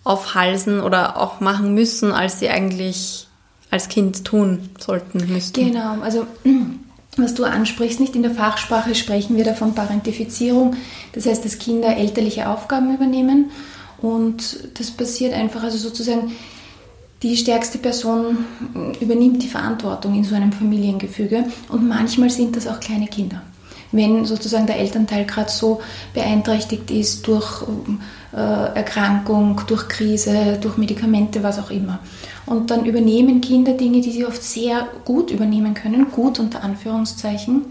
aufhalsen 0.03 0.81
oder 0.81 1.17
auch 1.17 1.39
machen 1.39 1.73
müssen, 1.73 2.11
als 2.11 2.39
sie 2.39 2.49
eigentlich 2.49 3.27
als 3.71 3.89
Kind 3.89 4.23
tun 4.23 4.69
sollten, 4.77 5.33
müssten. 5.33 5.65
Genau, 5.71 5.99
also 6.01 6.27
was 7.17 7.33
du 7.33 7.43
ansprichst, 7.43 7.99
nicht 7.99 8.15
in 8.15 8.21
der 8.21 8.35
Fachsprache 8.35 8.93
sprechen 8.93 9.35
wir 9.35 9.45
davon 9.45 9.73
Parentifizierung, 9.73 10.75
das 11.13 11.25
heißt, 11.25 11.43
dass 11.43 11.57
Kinder 11.57 11.97
elterliche 11.97 12.47
Aufgaben 12.47 12.93
übernehmen 12.93 13.49
und 14.01 14.59
das 14.79 14.91
passiert 14.91 15.33
einfach, 15.33 15.63
also 15.63 15.77
sozusagen 15.77 16.31
die 17.23 17.35
stärkste 17.35 17.79
Person 17.79 18.45
übernimmt 18.99 19.41
die 19.41 19.47
Verantwortung 19.47 20.15
in 20.15 20.23
so 20.23 20.35
einem 20.35 20.51
Familiengefüge 20.51 21.45
und 21.69 21.87
manchmal 21.87 22.29
sind 22.29 22.55
das 22.55 22.67
auch 22.67 22.79
kleine 22.79 23.07
Kinder. 23.07 23.41
Wenn 23.91 24.25
sozusagen 24.25 24.67
der 24.67 24.77
Elternteil 24.77 25.25
gerade 25.25 25.49
so 25.49 25.81
beeinträchtigt 26.13 26.91
ist 26.91 27.25
durch 27.25 27.63
äh, 28.33 28.37
Erkrankung, 28.37 29.61
durch 29.65 29.87
Krise, 29.87 30.59
durch 30.61 30.77
Medikamente, 30.77 31.41
was 31.41 31.57
auch 31.57 31.71
immer. 31.71 31.99
Und 32.45 32.69
dann 32.69 32.85
übernehmen 32.85 33.41
Kinder 33.41 33.73
Dinge, 33.73 34.01
die 34.01 34.11
sie 34.11 34.25
oft 34.25 34.43
sehr 34.43 34.87
gut 35.05 35.31
übernehmen 35.31 35.73
können, 35.73 36.11
gut 36.11 36.37
unter 36.39 36.63
Anführungszeichen. 36.63 37.65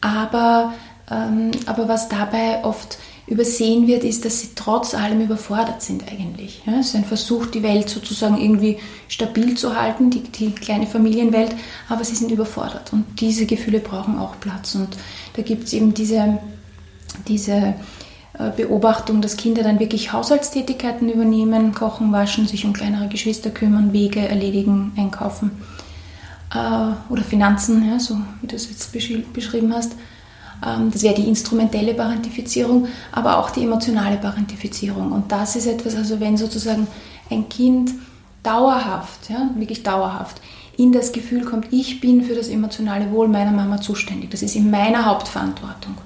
Aber, 0.00 0.74
ähm, 1.10 1.52
aber 1.66 1.88
was 1.88 2.08
dabei 2.08 2.64
oft 2.64 2.98
übersehen 3.32 3.86
wird, 3.86 4.04
ist, 4.04 4.26
dass 4.26 4.40
sie 4.40 4.50
trotz 4.54 4.94
allem 4.94 5.22
überfordert 5.22 5.80
sind 5.80 6.04
eigentlich. 6.06 6.62
Ja, 6.66 6.74
es 6.78 6.88
ist 6.88 6.96
ein 6.96 7.04
Versuch, 7.04 7.46
die 7.46 7.62
Welt 7.62 7.88
sozusagen 7.88 8.38
irgendwie 8.38 8.78
stabil 9.08 9.56
zu 9.56 9.74
halten, 9.74 10.10
die, 10.10 10.20
die 10.20 10.50
kleine 10.52 10.86
Familienwelt, 10.86 11.54
aber 11.88 12.04
sie 12.04 12.14
sind 12.14 12.30
überfordert 12.30 12.92
und 12.92 13.04
diese 13.20 13.46
Gefühle 13.46 13.80
brauchen 13.80 14.18
auch 14.18 14.38
Platz. 14.38 14.74
Und 14.74 14.90
da 15.34 15.42
gibt 15.42 15.64
es 15.64 15.72
eben 15.72 15.94
diese, 15.94 16.38
diese 17.26 17.74
äh, 18.38 18.50
Beobachtung, 18.54 19.22
dass 19.22 19.38
Kinder 19.38 19.62
dann 19.62 19.80
wirklich 19.80 20.12
Haushaltstätigkeiten 20.12 21.08
übernehmen, 21.08 21.72
kochen, 21.72 22.12
waschen, 22.12 22.46
sich 22.46 22.66
um 22.66 22.74
kleinere 22.74 23.08
Geschwister 23.08 23.48
kümmern, 23.48 23.94
Wege 23.94 24.20
erledigen, 24.20 24.92
einkaufen 24.96 25.52
äh, 26.54 27.10
oder 27.10 27.22
Finanzen, 27.22 27.88
ja, 27.88 27.98
so 27.98 28.18
wie 28.42 28.46
du 28.46 28.56
es 28.56 28.68
jetzt 28.68 28.92
beschrieben 28.92 29.72
hast 29.74 29.92
das 30.92 31.02
wäre 31.02 31.14
die 31.14 31.28
instrumentelle 31.28 31.94
Parentifizierung, 31.94 32.86
aber 33.10 33.38
auch 33.38 33.50
die 33.50 33.64
emotionale 33.64 34.16
Parentifizierung. 34.16 35.12
Und 35.12 35.32
das 35.32 35.56
ist 35.56 35.66
etwas, 35.66 35.96
also 35.96 36.20
wenn 36.20 36.36
sozusagen 36.36 36.86
ein 37.30 37.48
Kind 37.48 37.92
dauerhaft, 38.42 39.28
ja, 39.28 39.50
wirklich 39.56 39.82
dauerhaft, 39.82 40.40
in 40.76 40.92
das 40.92 41.12
Gefühl 41.12 41.44
kommt, 41.44 41.66
ich 41.72 42.00
bin 42.00 42.22
für 42.22 42.34
das 42.34 42.48
emotionale 42.48 43.10
Wohl 43.10 43.28
meiner 43.28 43.52
Mama 43.52 43.80
zuständig, 43.80 44.30
das 44.30 44.42
ist 44.42 44.56
in 44.56 44.70
meiner 44.70 45.04
Hauptverantwortung, 45.04 45.96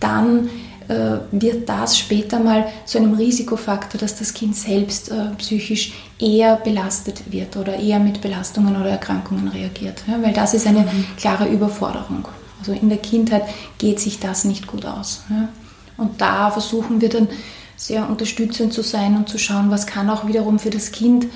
dann 0.00 0.48
äh, 0.88 1.18
wird 1.32 1.68
das 1.68 1.98
später 1.98 2.38
mal 2.38 2.66
zu 2.84 2.98
einem 2.98 3.14
Risikofaktor, 3.14 4.00
dass 4.00 4.16
das 4.16 4.34
Kind 4.34 4.54
selbst 4.54 5.10
äh, 5.10 5.34
psychisch 5.38 5.94
eher 6.18 6.56
belastet 6.56 7.32
wird 7.32 7.56
oder 7.56 7.76
eher 7.76 7.98
mit 7.98 8.20
Belastungen 8.20 8.76
oder 8.76 8.90
Erkrankungen 8.90 9.48
reagiert. 9.48 10.02
Ja, 10.06 10.22
weil 10.22 10.32
das 10.32 10.54
ist 10.54 10.66
eine 10.66 10.80
mhm. 10.80 11.06
klare 11.16 11.48
Überforderung. 11.48 12.28
Also 12.66 12.80
in 12.80 12.88
der 12.88 12.98
Kindheit 12.98 13.44
geht 13.78 14.00
sich 14.00 14.18
das 14.18 14.44
nicht 14.44 14.66
gut 14.66 14.84
aus. 14.84 15.22
Ja. 15.30 15.48
Und 15.96 16.20
da 16.20 16.50
versuchen 16.50 17.00
wir 17.00 17.08
dann 17.08 17.28
sehr 17.76 18.08
unterstützend 18.08 18.72
zu 18.72 18.82
sein 18.82 19.16
und 19.16 19.28
zu 19.28 19.38
schauen, 19.38 19.70
was 19.70 19.86
kann 19.86 20.10
auch 20.10 20.26
wiederum 20.26 20.58
für 20.58 20.70
das 20.70 20.92
Kind 20.92 21.26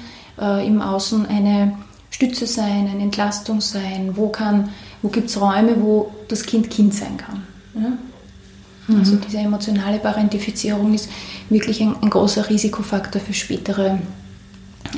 äh, 0.40 0.66
im 0.66 0.80
Außen 0.82 1.26
eine 1.26 1.76
Stütze 2.10 2.46
sein, 2.46 2.88
eine 2.90 3.02
Entlastung 3.02 3.60
sein, 3.60 4.16
wo, 4.16 4.32
wo 5.02 5.08
gibt 5.08 5.28
es 5.28 5.40
Räume, 5.40 5.80
wo 5.80 6.10
das 6.28 6.44
Kind 6.44 6.70
Kind 6.70 6.94
sein 6.94 7.16
kann. 7.16 7.44
Ja. 7.74 7.92
Mhm. 8.88 8.98
Also 8.98 9.16
diese 9.16 9.38
emotionale 9.38 9.98
Parentifizierung 9.98 10.94
ist 10.94 11.08
wirklich 11.48 11.80
ein, 11.80 11.94
ein 12.02 12.10
großer 12.10 12.48
Risikofaktor 12.48 13.20
für 13.20 13.34
spätere 13.34 13.98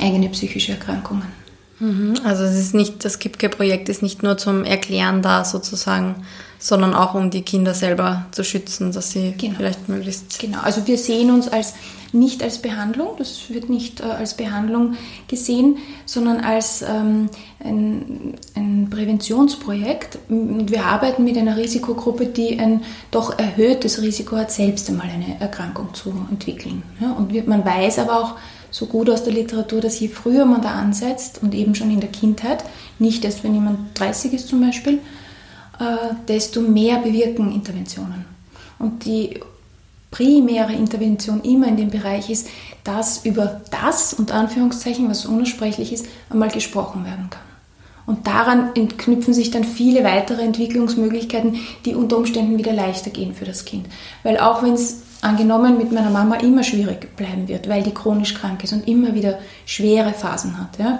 eigene 0.01 0.29
psychische 0.29 0.71
Erkrankungen. 0.71 1.42
Mhm. 1.83 2.13
Also 2.23 2.45
es 2.45 2.57
ist 2.57 2.73
nicht, 2.73 3.03
das 3.03 3.19
KIPKE-Projekt 3.19 3.89
ist 3.89 4.01
nicht 4.01 4.23
nur 4.23 4.37
zum 4.37 4.63
Erklären 4.63 5.21
da 5.21 5.43
sozusagen, 5.43 6.15
sondern 6.57 6.93
auch 6.93 7.13
um 7.13 7.29
die 7.29 7.41
Kinder 7.41 7.73
selber 7.73 8.25
zu 8.31 8.45
schützen, 8.45 8.93
dass 8.93 9.11
sie 9.11 9.33
genau. 9.37 9.55
vielleicht 9.57 9.89
möglichst. 9.89 10.39
Genau, 10.39 10.59
also 10.61 10.87
wir 10.87 10.97
sehen 10.97 11.29
uns 11.29 11.49
als 11.49 11.73
nicht 12.13 12.41
als 12.41 12.59
Behandlung, 12.59 13.09
das 13.17 13.49
wird 13.49 13.69
nicht 13.69 13.99
äh, 13.99 14.03
als 14.03 14.35
Behandlung 14.35 14.95
gesehen, 15.27 15.77
sondern 16.05 16.39
als 16.39 16.81
ähm, 16.83 17.29
ein, 17.61 18.35
ein, 18.55 18.87
Präventionsprojekt. 18.89 20.19
Und 20.29 20.71
wir 20.71 20.85
arbeiten 20.85 21.25
mit 21.25 21.37
einer 21.37 21.57
Risikogruppe, 21.57 22.27
die 22.27 22.59
ein 22.59 22.81
doch 23.11 23.37
erhöhtes 23.37 24.01
Risiko 24.01 24.37
hat, 24.37 24.51
selbst 24.51 24.89
einmal 24.89 25.09
eine 25.09 25.41
Erkrankung 25.41 25.93
zu 25.93 26.13
entwickeln. 26.29 26.83
Ja, 27.01 27.11
und 27.11 27.45
man 27.45 27.65
weiß 27.65 27.99
aber 27.99 28.19
auch, 28.19 28.35
so 28.73 28.87
gut 28.87 29.07
aus 29.09 29.23
der 29.23 29.33
Literatur, 29.33 29.81
dass 29.81 29.99
je 29.99 30.07
früher 30.07 30.45
man 30.45 30.63
da 30.63 30.71
ansetzt 30.71 31.41
und 31.43 31.53
eben 31.53 31.75
schon 31.75 31.91
in 31.91 31.99
der 31.99 32.09
Kindheit, 32.09 32.65
nicht 32.97 33.23
erst 33.23 33.43
wenn 33.43 33.53
jemand 33.53 33.97
30 33.99 34.33
ist 34.33 34.47
zum 34.47 34.61
Beispiel, 34.61 34.95
äh, 35.79 36.15
desto 36.27 36.59
mehr 36.59 36.97
bewirken 36.97 37.53
Interventionen. 37.53 38.25
Und 38.79 39.05
die 39.05 39.39
primäre 40.09 40.73
Intervention 40.73 41.41
immer 41.41 41.67
in 41.67 41.77
dem 41.77 41.91
Bereich 41.91 42.31
ist, 42.31 42.47
dass 42.83 43.23
über 43.25 43.61
das, 43.69 44.13
und 44.13 44.31
Anführungszeichen, 44.31 45.07
was 45.07 45.27
unersprechlich 45.27 45.93
ist, 45.93 46.07
einmal 46.31 46.49
gesprochen 46.49 47.05
werden 47.05 47.29
kann. 47.29 47.41
Und 48.07 48.25
daran 48.25 48.73
knüpfen 48.73 49.35
sich 49.35 49.51
dann 49.51 49.63
viele 49.63 50.03
weitere 50.03 50.41
Entwicklungsmöglichkeiten, 50.41 51.59
die 51.85 51.93
unter 51.93 52.17
Umständen 52.17 52.57
wieder 52.57 52.73
leichter 52.73 53.11
gehen 53.11 53.35
für 53.35 53.45
das 53.45 53.65
Kind. 53.65 53.85
Weil 54.23 54.39
auch 54.39 54.63
wenn 54.63 54.73
es 54.73 55.03
angenommen 55.23 55.77
mit 55.77 55.91
meiner 55.91 56.09
Mama 56.09 56.35
immer 56.35 56.63
schwierig 56.63 57.15
bleiben 57.15 57.47
wird, 57.47 57.69
weil 57.69 57.83
die 57.83 57.93
chronisch 57.93 58.33
krank 58.33 58.63
ist 58.63 58.73
und 58.73 58.87
immer 58.87 59.13
wieder 59.13 59.39
schwere 59.65 60.13
Phasen 60.13 60.57
hat. 60.57 60.77
Ja? 60.79 60.99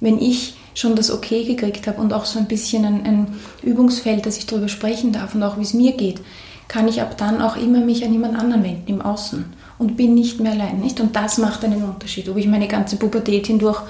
Wenn 0.00 0.18
ich 0.18 0.54
schon 0.74 0.96
das 0.96 1.10
Okay 1.10 1.44
gekriegt 1.44 1.86
habe 1.86 2.00
und 2.00 2.12
auch 2.12 2.24
so 2.24 2.38
ein 2.38 2.46
bisschen 2.46 2.84
ein, 2.84 3.04
ein 3.04 3.26
Übungsfeld, 3.62 4.26
dass 4.26 4.38
ich 4.38 4.46
darüber 4.46 4.68
sprechen 4.68 5.12
darf 5.12 5.34
und 5.34 5.42
auch 5.42 5.58
wie 5.58 5.62
es 5.62 5.74
mir 5.74 5.92
geht, 5.92 6.20
kann 6.68 6.88
ich 6.88 7.02
ab 7.02 7.16
dann 7.16 7.42
auch 7.42 7.56
immer 7.56 7.80
mich 7.80 8.04
an 8.04 8.12
jemand 8.12 8.38
anderen 8.38 8.62
wenden 8.62 8.86
im 8.86 9.02
Außen 9.02 9.44
und 9.78 9.96
bin 9.96 10.14
nicht 10.14 10.40
mehr 10.40 10.52
allein. 10.52 10.80
Nicht? 10.80 11.00
Und 11.00 11.16
das 11.16 11.38
macht 11.38 11.64
einen 11.64 11.82
Unterschied, 11.82 12.28
ob 12.28 12.36
ich 12.36 12.46
meine 12.46 12.68
ganze 12.68 12.96
Pubertät 12.96 13.46
hindurch 13.48 13.82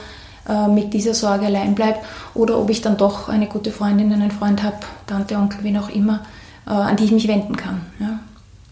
äh, 0.49 0.68
mit 0.68 0.94
dieser 0.94 1.14
Sorge 1.14 1.46
allein 1.46 1.75
bleibe 1.75 1.99
oder 2.34 2.58
ob 2.58 2.70
ich 2.70 2.80
dann 2.80 2.96
doch 2.96 3.28
eine 3.28 3.46
gute 3.46 3.70
Freundin, 3.70 4.12
einen 4.12 4.30
Freund 4.30 4.62
habe, 4.62 4.76
Tante, 5.06 5.37
Onkel, 5.37 5.62
wen 5.62 5.76
auch 5.76 5.90
immer, 5.90 6.20
äh, 6.66 6.70
an 6.70 6.96
die 6.96 7.04
ich 7.04 7.12
mich 7.12 7.28
wenden 7.28 7.54
kann. 7.54 7.82
Ja? 7.99 8.10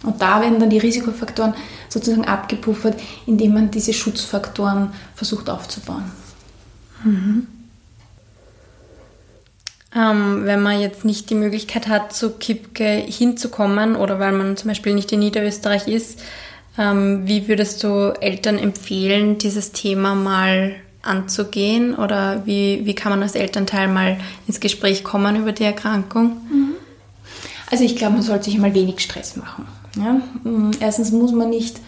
Und 0.05 0.23
da 0.23 0.41
werden 0.41 0.61
dann 0.61 0.71
die 0.71 0.79
Risikofaktoren 0.79 1.55
sozusagen 1.89 2.25
abgepuffert, 2.25 3.01
indem 3.27 3.55
man 3.55 3.71
diese 3.71 3.93
Schutzfaktoren 3.93 4.93
versucht 5.15 5.51
aufzubauen. 5.51 6.05
Mhm. 7.05 7.47
Ähm, 9.95 10.43
wenn 10.45 10.63
man 10.63 10.81
jetzt 10.81 11.05
nicht 11.05 11.31
die 11.31 11.35
Möglichkeit 11.35 11.89
hat, 11.89 12.13
zu 12.13 12.31
Kipke 12.31 12.89
hinzukommen 12.89 13.97
oder 13.97 14.21
weil 14.21 14.33
man 14.33 14.57
zum 14.57 14.69
Beispiel 14.69 14.95
nicht 14.95 15.11
in 15.13 15.21
Niederösterreich 15.21 15.89
ist, 15.89 16.21
ähm, 16.77 17.27
wie 17.27 17.49
würdest 17.49 17.83
du 17.83 18.15
Eltern 18.21 18.59
empfehlen, 18.59 19.39
dieses 19.39 19.73
Thema 19.73 20.15
mal 20.15 20.77
anzugehen 21.03 21.95
oder 21.95 22.43
wie, 22.45 22.83
wie 22.85 22.95
kann 22.95 23.11
man 23.11 23.23
als 23.23 23.35
Elternteil 23.35 23.89
mal 23.89 24.19
ins 24.47 24.61
Gespräch 24.61 25.05
kommen 25.05 25.37
über 25.37 25.53
die 25.53 25.65
Erkrankung? 25.65 26.37
Mhm. 26.51 26.73
Also 27.71 27.85
ich 27.85 27.97
glaube, 27.97 28.15
man 28.15 28.23
sollte 28.23 28.45
sich 28.45 28.59
mal 28.59 28.75
wenig 28.75 29.01
Stress 29.01 29.37
machen. 29.37 29.67
Ja? 29.97 30.21
Mm, 30.49 30.71
erstens 30.81 31.13
muss 31.13 31.33
man 31.33 31.51
nicht 31.51 31.81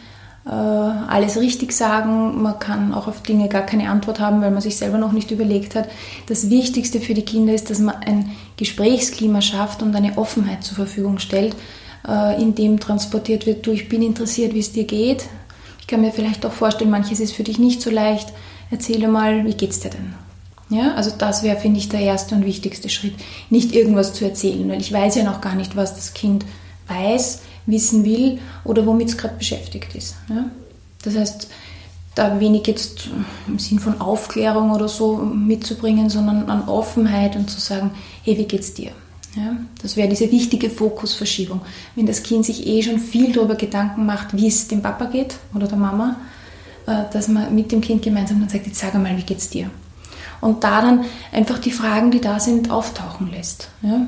äh, 0.46 0.50
alles 0.50 1.38
richtig 1.38 1.72
sagen, 1.72 2.42
man 2.42 2.58
kann 2.58 2.94
auch 2.94 3.06
auf 3.08 3.22
Dinge 3.22 3.48
gar 3.48 3.62
keine 3.62 3.90
Antwort 3.90 4.20
haben, 4.20 4.40
weil 4.40 4.50
man 4.50 4.62
sich 4.62 4.76
selber 4.76 4.98
noch 4.98 5.12
nicht 5.12 5.30
überlegt 5.30 5.74
hat. 5.74 5.88
Das 6.26 6.48
Wichtigste 6.48 7.00
für 7.00 7.14
die 7.14 7.24
Kinder 7.24 7.52
ist, 7.52 7.70
dass 7.70 7.78
man 7.78 7.96
ein 7.96 8.30
Gesprächsklima 8.56 9.42
schafft 9.42 9.82
und 9.82 9.94
eine 9.94 10.16
Offenheit 10.16 10.64
zur 10.64 10.76
Verfügung 10.76 11.18
stellt, 11.18 11.54
äh, 12.08 12.40
in 12.40 12.54
dem 12.54 12.80
transportiert 12.80 13.46
wird, 13.46 13.66
du, 13.66 13.72
ich 13.72 13.88
bin 13.88 14.02
interessiert, 14.02 14.54
wie 14.54 14.60
es 14.60 14.72
dir 14.72 14.84
geht. 14.84 15.26
Ich 15.80 15.86
kann 15.86 16.00
mir 16.00 16.12
vielleicht 16.12 16.46
auch 16.46 16.52
vorstellen, 16.52 16.90
manches 16.90 17.20
ist 17.20 17.32
für 17.32 17.44
dich 17.44 17.58
nicht 17.58 17.82
so 17.82 17.90
leicht. 17.90 18.32
Erzähle 18.70 19.08
mal, 19.08 19.44
wie 19.44 19.54
geht's 19.54 19.80
dir 19.80 19.90
denn? 19.90 20.14
Ja, 20.70 20.94
also 20.94 21.10
das 21.18 21.42
wäre, 21.42 21.58
finde 21.58 21.80
ich, 21.80 21.88
der 21.88 22.00
erste 22.00 22.36
und 22.36 22.46
wichtigste 22.46 22.88
Schritt. 22.88 23.14
Nicht 23.50 23.74
irgendwas 23.74 24.12
zu 24.12 24.24
erzählen, 24.24 24.68
weil 24.70 24.80
ich 24.80 24.92
weiß 24.92 25.16
ja 25.16 25.24
noch 25.24 25.40
gar 25.40 25.56
nicht, 25.56 25.74
was 25.76 25.96
das 25.96 26.14
Kind 26.14 26.44
weiß 26.86 27.40
wissen 27.66 28.04
will 28.04 28.38
oder 28.64 28.86
womit 28.86 29.08
es 29.08 29.16
gerade 29.16 29.36
beschäftigt 29.36 29.94
ist. 29.94 30.16
Ja? 30.28 30.46
Das 31.02 31.16
heißt, 31.16 31.48
da 32.14 32.40
wenig 32.40 32.66
jetzt 32.66 33.08
im 33.46 33.58
Sinn 33.58 33.78
von 33.78 34.00
Aufklärung 34.00 34.72
oder 34.72 34.88
so 34.88 35.16
mitzubringen, 35.16 36.10
sondern 36.10 36.50
an 36.50 36.68
Offenheit 36.68 37.36
und 37.36 37.50
zu 37.50 37.60
sagen, 37.60 37.92
hey, 38.24 38.36
wie 38.36 38.44
geht's 38.44 38.74
dir? 38.74 38.92
Ja, 39.36 39.56
das 39.80 39.96
wäre 39.96 40.08
diese 40.08 40.30
wichtige 40.32 40.70
Fokusverschiebung. 40.70 41.60
Wenn 41.94 42.06
das 42.06 42.24
Kind 42.24 42.44
sich 42.44 42.66
eh 42.66 42.82
schon 42.82 42.98
viel 42.98 43.32
darüber 43.32 43.54
Gedanken 43.54 44.04
macht, 44.04 44.36
wie 44.36 44.48
es 44.48 44.66
dem 44.66 44.82
Papa 44.82 45.04
geht 45.04 45.36
oder 45.54 45.68
der 45.68 45.78
Mama, 45.78 46.16
äh, 46.86 47.04
dass 47.12 47.28
man 47.28 47.54
mit 47.54 47.70
dem 47.70 47.80
Kind 47.80 48.02
gemeinsam 48.02 48.40
dann 48.40 48.48
sagt, 48.48 48.66
jetzt 48.66 48.80
sag 48.80 48.94
einmal, 48.94 49.16
wie 49.16 49.22
geht's 49.22 49.48
dir? 49.48 49.70
Und 50.40 50.64
da 50.64 50.82
dann 50.82 51.04
einfach 51.32 51.58
die 51.58 51.70
Fragen, 51.70 52.10
die 52.10 52.20
da 52.20 52.40
sind, 52.40 52.70
auftauchen 52.70 53.30
lässt. 53.30 53.68
Ja? 53.82 54.06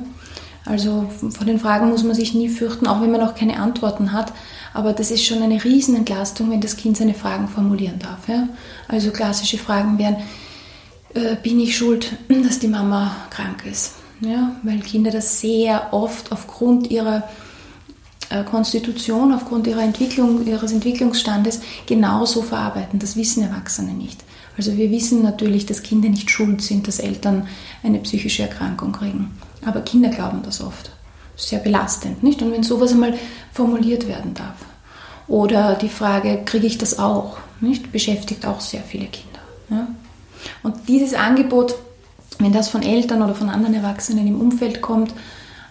Also 0.65 1.09
vor 1.09 1.45
den 1.45 1.59
Fragen 1.59 1.89
muss 1.89 2.03
man 2.03 2.15
sich 2.15 2.33
nie 2.33 2.47
fürchten, 2.47 2.87
auch 2.87 3.01
wenn 3.01 3.11
man 3.11 3.19
noch 3.19 3.35
keine 3.35 3.59
Antworten 3.59 4.13
hat. 4.13 4.31
Aber 4.73 4.93
das 4.93 5.11
ist 5.11 5.25
schon 5.25 5.41
eine 5.41 5.63
Riesenentlastung, 5.63 6.49
wenn 6.51 6.61
das 6.61 6.77
Kind 6.77 6.97
seine 6.97 7.13
Fragen 7.13 7.47
formulieren 7.47 7.99
darf. 7.99 8.27
Ja? 8.29 8.47
Also 8.87 9.11
klassische 9.11 9.57
Fragen 9.57 9.97
wären, 9.97 10.17
äh, 11.13 11.35
bin 11.41 11.59
ich 11.59 11.77
schuld, 11.77 12.13
dass 12.43 12.59
die 12.59 12.67
Mama 12.67 13.15
krank 13.29 13.65
ist? 13.69 13.95
Ja? 14.21 14.55
Weil 14.63 14.79
Kinder 14.79 15.11
das 15.11 15.41
sehr 15.41 15.89
oft 15.91 16.31
aufgrund 16.31 16.89
ihrer 16.89 17.27
äh, 18.29 18.43
Konstitution, 18.45 19.33
aufgrund 19.33 19.67
ihrer 19.67 19.83
Entwicklung, 19.83 20.47
ihres 20.47 20.71
Entwicklungsstandes 20.71 21.59
genauso 21.85 22.41
verarbeiten. 22.41 22.99
Das 22.99 23.17
wissen 23.17 23.43
Erwachsene 23.43 23.91
nicht. 23.91 24.23
Also 24.57 24.77
wir 24.77 24.91
wissen 24.91 25.23
natürlich, 25.23 25.65
dass 25.65 25.83
Kinder 25.83 26.09
nicht 26.09 26.29
schuld 26.29 26.61
sind, 26.61 26.87
dass 26.87 26.99
Eltern 26.99 27.47
eine 27.83 27.99
psychische 27.99 28.43
Erkrankung 28.43 28.91
kriegen. 28.91 29.31
Aber 29.65 29.81
Kinder 29.81 30.09
glauben 30.09 30.41
das 30.43 30.61
oft. 30.61 30.91
Sehr 31.35 31.59
belastend, 31.59 32.23
nicht? 32.23 32.41
Und 32.41 32.51
wenn 32.51 32.63
sowas 32.63 32.91
einmal 32.91 33.13
formuliert 33.51 34.07
werden 34.07 34.33
darf. 34.33 34.55
Oder 35.27 35.75
die 35.75 35.89
Frage, 35.89 36.41
kriege 36.45 36.67
ich 36.67 36.77
das 36.77 36.99
auch? 36.99 37.37
Nicht? 37.61 37.91
Beschäftigt 37.91 38.45
auch 38.45 38.59
sehr 38.59 38.81
viele 38.81 39.07
Kinder. 39.07 39.39
Ja? 39.69 39.87
Und 40.63 40.87
dieses 40.87 41.13
Angebot, 41.13 41.75
wenn 42.39 42.53
das 42.53 42.69
von 42.69 42.83
Eltern 42.83 43.21
oder 43.21 43.33
von 43.33 43.49
anderen 43.49 43.73
Erwachsenen 43.73 44.27
im 44.27 44.39
Umfeld 44.39 44.81
kommt, 44.81 45.11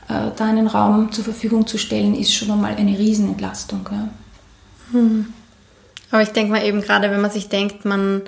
äh, 0.08 0.30
da 0.36 0.44
einen 0.44 0.66
Raum 0.66 1.12
zur 1.12 1.24
Verfügung 1.24 1.66
zu 1.66 1.78
stellen, 1.78 2.14
ist 2.14 2.34
schon 2.34 2.50
einmal 2.50 2.74
eine 2.74 2.98
Riesenentlastung. 2.98 3.88
Ja? 3.90 4.08
Hm. 4.92 5.32
Aber 6.10 6.22
ich 6.22 6.30
denke 6.30 6.52
mal 6.52 6.64
eben 6.64 6.80
gerade, 6.80 7.10
wenn 7.10 7.20
man 7.20 7.30
sich 7.30 7.48
denkt, 7.48 7.84
man 7.84 8.22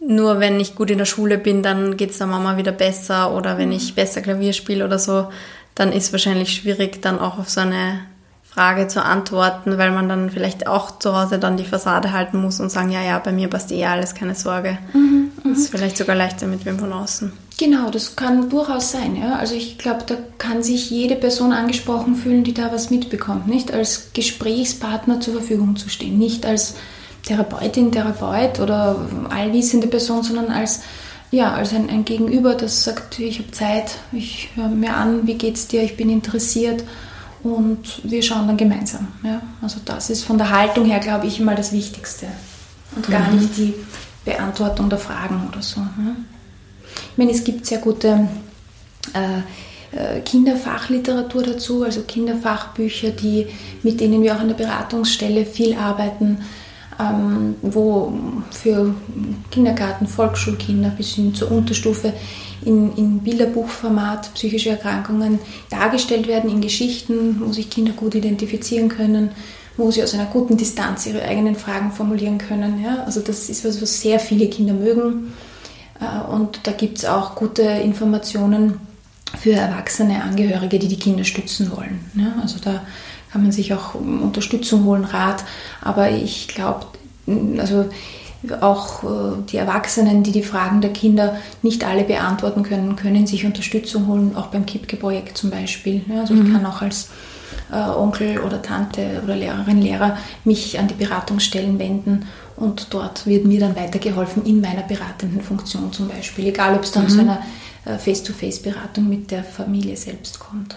nur 0.00 0.40
wenn 0.40 0.58
ich 0.58 0.74
gut 0.74 0.90
in 0.90 0.98
der 0.98 1.04
Schule 1.04 1.38
bin, 1.38 1.62
dann 1.62 1.96
geht 1.96 2.10
es 2.10 2.18
der 2.18 2.26
Mama 2.26 2.56
wieder 2.56 2.72
besser 2.72 3.34
oder 3.34 3.58
wenn 3.58 3.70
ich 3.70 3.94
besser 3.94 4.22
Klavier 4.22 4.52
spiele 4.52 4.84
oder 4.84 4.98
so, 4.98 5.28
dann 5.74 5.92
ist 5.92 6.04
es 6.04 6.12
wahrscheinlich 6.12 6.54
schwierig, 6.54 7.02
dann 7.02 7.18
auch 7.18 7.38
auf 7.38 7.50
so 7.50 7.60
eine 7.60 8.00
Frage 8.42 8.88
zu 8.88 9.04
antworten, 9.04 9.78
weil 9.78 9.92
man 9.92 10.08
dann 10.08 10.30
vielleicht 10.30 10.66
auch 10.66 10.98
zu 10.98 11.16
Hause 11.16 11.38
dann 11.38 11.56
die 11.56 11.64
Fassade 11.64 12.12
halten 12.12 12.40
muss 12.40 12.58
und 12.58 12.70
sagen, 12.70 12.90
ja, 12.90 13.02
ja, 13.02 13.18
bei 13.18 13.30
mir 13.30 13.48
passt 13.48 13.70
eh 13.70 13.84
alles, 13.84 14.14
keine 14.14 14.34
Sorge. 14.34 14.78
Mhm, 14.92 15.30
das 15.44 15.58
ist 15.58 15.70
vielleicht 15.70 15.96
sogar 15.96 16.16
leichter 16.16 16.46
mit 16.46 16.64
wem 16.64 16.78
von 16.78 16.92
außen. 16.92 17.32
Genau, 17.58 17.90
das 17.90 18.16
kann 18.16 18.48
durchaus 18.48 18.90
sein. 18.90 19.14
Ja? 19.16 19.36
Also 19.36 19.54
ich 19.54 19.78
glaube, 19.78 20.02
da 20.06 20.16
kann 20.38 20.62
sich 20.62 20.90
jede 20.90 21.14
Person 21.14 21.52
angesprochen 21.52 22.16
fühlen, 22.16 22.42
die 22.42 22.54
da 22.54 22.72
was 22.72 22.90
mitbekommt. 22.90 23.46
Nicht 23.46 23.72
als 23.72 24.12
Gesprächspartner 24.14 25.20
zur 25.20 25.34
Verfügung 25.34 25.76
zu 25.76 25.88
stehen, 25.88 26.18
nicht 26.18 26.44
als 26.44 26.74
Therapeutin, 27.24 27.92
Therapeut 27.92 28.60
oder 28.60 28.96
allwissende 29.28 29.86
Person, 29.86 30.22
sondern 30.22 30.50
als, 30.50 30.80
ja, 31.30 31.52
als 31.52 31.72
ein, 31.72 31.88
ein 31.88 32.04
Gegenüber, 32.04 32.54
das 32.54 32.84
sagt, 32.84 33.18
ich 33.18 33.38
habe 33.38 33.50
Zeit, 33.50 33.96
ich 34.12 34.48
höre 34.54 34.68
mir 34.68 34.96
an, 34.96 35.26
wie 35.26 35.34
geht's 35.34 35.66
dir, 35.66 35.82
ich 35.82 35.96
bin 35.96 36.10
interessiert 36.10 36.82
und 37.42 38.00
wir 38.02 38.22
schauen 38.22 38.46
dann 38.46 38.56
gemeinsam. 38.56 39.08
Ja? 39.22 39.42
Also 39.62 39.80
das 39.84 40.10
ist 40.10 40.24
von 40.24 40.38
der 40.38 40.50
Haltung 40.50 40.86
her, 40.86 41.00
glaube 41.00 41.26
ich, 41.26 41.40
mal 41.40 41.56
das 41.56 41.72
Wichtigste 41.72 42.26
und 42.96 43.08
gar 43.08 43.30
mhm. 43.30 43.38
nicht 43.38 43.56
die 43.56 43.74
Beantwortung 44.24 44.88
der 44.88 44.98
Fragen 44.98 45.48
oder 45.50 45.62
so. 45.62 45.80
Ja? 45.80 46.16
Ich 47.12 47.18
meine, 47.18 47.30
es 47.30 47.44
gibt 47.44 47.66
sehr 47.66 47.78
gute 47.78 48.28
äh, 49.14 49.38
äh, 49.92 50.20
Kinderfachliteratur 50.20 51.42
dazu, 51.42 51.82
also 51.82 52.02
Kinderfachbücher, 52.02 53.10
die, 53.10 53.46
mit 53.82 54.00
denen 54.00 54.22
wir 54.22 54.34
auch 54.34 54.40
an 54.40 54.48
der 54.48 54.54
Beratungsstelle 54.54 55.44
viel 55.44 55.76
arbeiten 55.76 56.38
ähm, 57.00 57.54
wo 57.62 58.12
für 58.50 58.94
Kindergarten, 59.50 60.06
Volksschulkinder 60.06 60.90
bis 60.90 61.14
hin 61.14 61.34
zur 61.34 61.50
Unterstufe 61.50 62.12
in, 62.64 62.94
in 62.96 63.20
Bilderbuchformat 63.20 64.34
psychische 64.34 64.70
Erkrankungen 64.70 65.38
dargestellt 65.70 66.28
werden, 66.28 66.50
in 66.50 66.60
Geschichten, 66.60 67.40
wo 67.40 67.52
sich 67.52 67.70
Kinder 67.70 67.92
gut 67.92 68.14
identifizieren 68.14 68.88
können, 68.88 69.30
wo 69.76 69.90
sie 69.90 70.02
aus 70.02 70.14
einer 70.14 70.26
guten 70.26 70.56
Distanz 70.56 71.06
ihre 71.06 71.22
eigenen 71.22 71.56
Fragen 71.56 71.92
formulieren 71.92 72.38
können. 72.38 72.82
Ja? 72.82 73.04
Also 73.04 73.20
das 73.20 73.48
ist 73.48 73.64
was, 73.64 73.80
was 73.80 74.00
sehr 74.00 74.20
viele 74.20 74.48
Kinder 74.48 74.74
mögen. 74.74 75.32
Äh, 76.00 76.30
und 76.30 76.60
da 76.64 76.72
gibt 76.72 76.98
es 76.98 77.04
auch 77.04 77.34
gute 77.34 77.62
Informationen 77.62 78.80
für 79.38 79.52
erwachsene 79.52 80.22
Angehörige, 80.22 80.78
die 80.78 80.88
die 80.88 80.98
Kinder 80.98 81.24
stützen 81.24 81.70
wollen. 81.74 82.00
Ja? 82.14 82.34
Also 82.42 82.58
da 82.62 82.82
kann 83.32 83.42
man 83.42 83.52
sich 83.52 83.72
auch 83.74 83.94
Unterstützung 83.94 84.84
holen, 84.84 85.04
Rat. 85.04 85.44
Aber 85.80 86.10
ich 86.10 86.48
glaube, 86.48 86.86
also 87.58 87.86
auch 88.60 89.04
äh, 89.04 89.42
die 89.50 89.58
Erwachsenen, 89.58 90.22
die 90.22 90.32
die 90.32 90.42
Fragen 90.42 90.80
der 90.80 90.92
Kinder 90.92 91.36
nicht 91.62 91.84
alle 91.84 92.04
beantworten 92.04 92.62
können, 92.62 92.96
können 92.96 93.26
sich 93.26 93.44
Unterstützung 93.44 94.06
holen, 94.06 94.34
auch 94.34 94.46
beim 94.46 94.66
KIPKE-Projekt 94.66 95.36
zum 95.36 95.50
Beispiel. 95.50 96.02
Also 96.18 96.34
ich 96.34 96.42
mhm. 96.42 96.52
kann 96.54 96.66
auch 96.66 96.80
als 96.80 97.10
äh, 97.70 97.76
Onkel 97.76 98.40
oder 98.40 98.62
Tante 98.62 99.20
oder 99.22 99.36
Lehrerin, 99.36 99.82
Lehrer 99.82 100.16
mich 100.44 100.78
an 100.78 100.88
die 100.88 100.94
Beratungsstellen 100.94 101.78
wenden 101.78 102.26
und 102.56 102.88
dort 102.90 103.26
wird 103.26 103.44
mir 103.44 103.60
dann 103.60 103.76
weitergeholfen 103.76 104.44
in 104.44 104.60
meiner 104.60 104.82
beratenden 104.82 105.40
Funktion 105.40 105.92
zum 105.92 106.08
Beispiel, 106.08 106.46
egal 106.46 106.74
ob 106.74 106.82
es 106.82 106.92
dann 106.92 107.04
mhm. 107.04 107.08
zu 107.08 107.20
einer 107.20 107.42
äh, 107.84 107.98
Face-to-Face-Beratung 107.98 109.08
mit 109.08 109.30
der 109.30 109.44
Familie 109.44 109.96
selbst 109.96 110.38
kommt. 110.38 110.76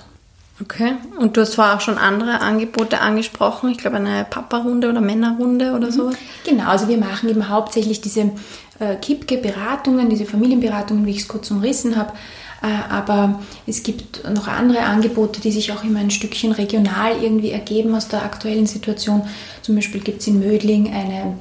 Okay. 0.63 0.93
Und 1.19 1.35
du 1.35 1.41
hast 1.41 1.55
vorher 1.55 1.75
auch 1.75 1.81
schon 1.81 1.97
andere 1.97 2.39
Angebote 2.39 3.01
angesprochen. 3.01 3.69
Ich 3.71 3.77
glaube, 3.77 3.97
eine 3.97 4.25
Papa-Runde 4.29 4.89
oder 4.89 5.01
Männerrunde 5.01 5.73
oder 5.73 5.87
mhm. 5.87 5.91
so. 5.91 6.11
Genau, 6.45 6.67
also 6.67 6.87
wir 6.87 6.97
machen 6.97 7.29
eben 7.29 7.49
hauptsächlich 7.49 7.99
diese 8.01 8.31
äh, 8.79 8.95
Kipke-Beratungen, 8.95 10.09
diese 10.09 10.25
Familienberatungen, 10.25 11.05
wie 11.05 11.11
ich 11.11 11.19
es 11.19 11.27
kurz 11.27 11.51
umrissen 11.51 11.97
habe. 11.97 12.13
Äh, 12.61 12.67
aber 12.89 13.41
es 13.67 13.83
gibt 13.83 14.23
noch 14.29 14.47
andere 14.47 14.83
Angebote, 14.83 15.41
die 15.41 15.51
sich 15.51 15.73
auch 15.73 15.83
immer 15.83 15.99
ein 15.99 16.11
Stückchen 16.11 16.53
regional 16.53 17.21
irgendwie 17.21 17.51
ergeben 17.51 17.93
aus 17.93 18.07
der 18.07 18.23
aktuellen 18.23 18.67
Situation. 18.67 19.23
Zum 19.63 19.75
Beispiel 19.75 20.01
gibt 20.01 20.21
es 20.21 20.27
in 20.27 20.39
Mödling 20.39 20.93
eine 20.93 21.35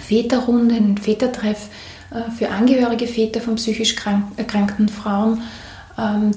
Väterrunde, 0.00 0.76
einen 0.76 0.96
Vätertreff 0.96 1.68
äh, 2.10 2.30
für 2.30 2.48
angehörige 2.48 3.06
Väter 3.06 3.42
von 3.42 3.56
psychisch 3.56 3.96
krank, 3.96 4.24
erkrankten 4.38 4.88
Frauen 4.88 5.34
ähm, 5.34 5.42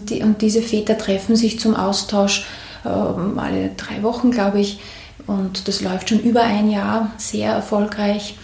die, 0.10 0.22
und 0.22 0.42
diese 0.42 0.62
Väter 0.62 0.98
treffen 0.98 1.36
sich 1.36 1.60
zum 1.60 1.76
Austausch 1.76 2.46
ähm, 2.86 3.40
alle 3.40 3.72
drei 3.78 4.04
Wochen, 4.04 4.32
glaube 4.32 4.60
ich. 4.60 4.80
Und 5.28 5.68
das 5.68 5.82
läuft 5.82 6.10
schon 6.10 6.20
über 6.20 6.44
ein 6.44 6.70
Jahr 6.70 7.12
sehr 7.18 7.54
erfolgreich. 7.54 8.38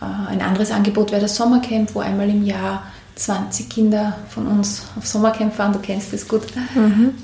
Äh, 0.00 0.30
ein 0.30 0.42
anderes 0.42 0.70
Angebot 0.70 1.10
wäre 1.10 1.22
das 1.22 1.36
Sommercamp, 1.36 1.94
wo 1.94 2.00
einmal 2.00 2.28
im 2.28 2.44
Jahr 2.44 2.84
20 3.16 3.68
Kinder 3.68 4.16
von 4.28 4.46
uns 4.46 4.84
auf 4.96 5.06
Sommercamp 5.06 5.54
fahren. 5.54 5.72
Du 5.72 5.78
kennst 5.78 6.12
das 6.12 6.26
gut. 6.26 6.42
Mhm. 6.74 7.14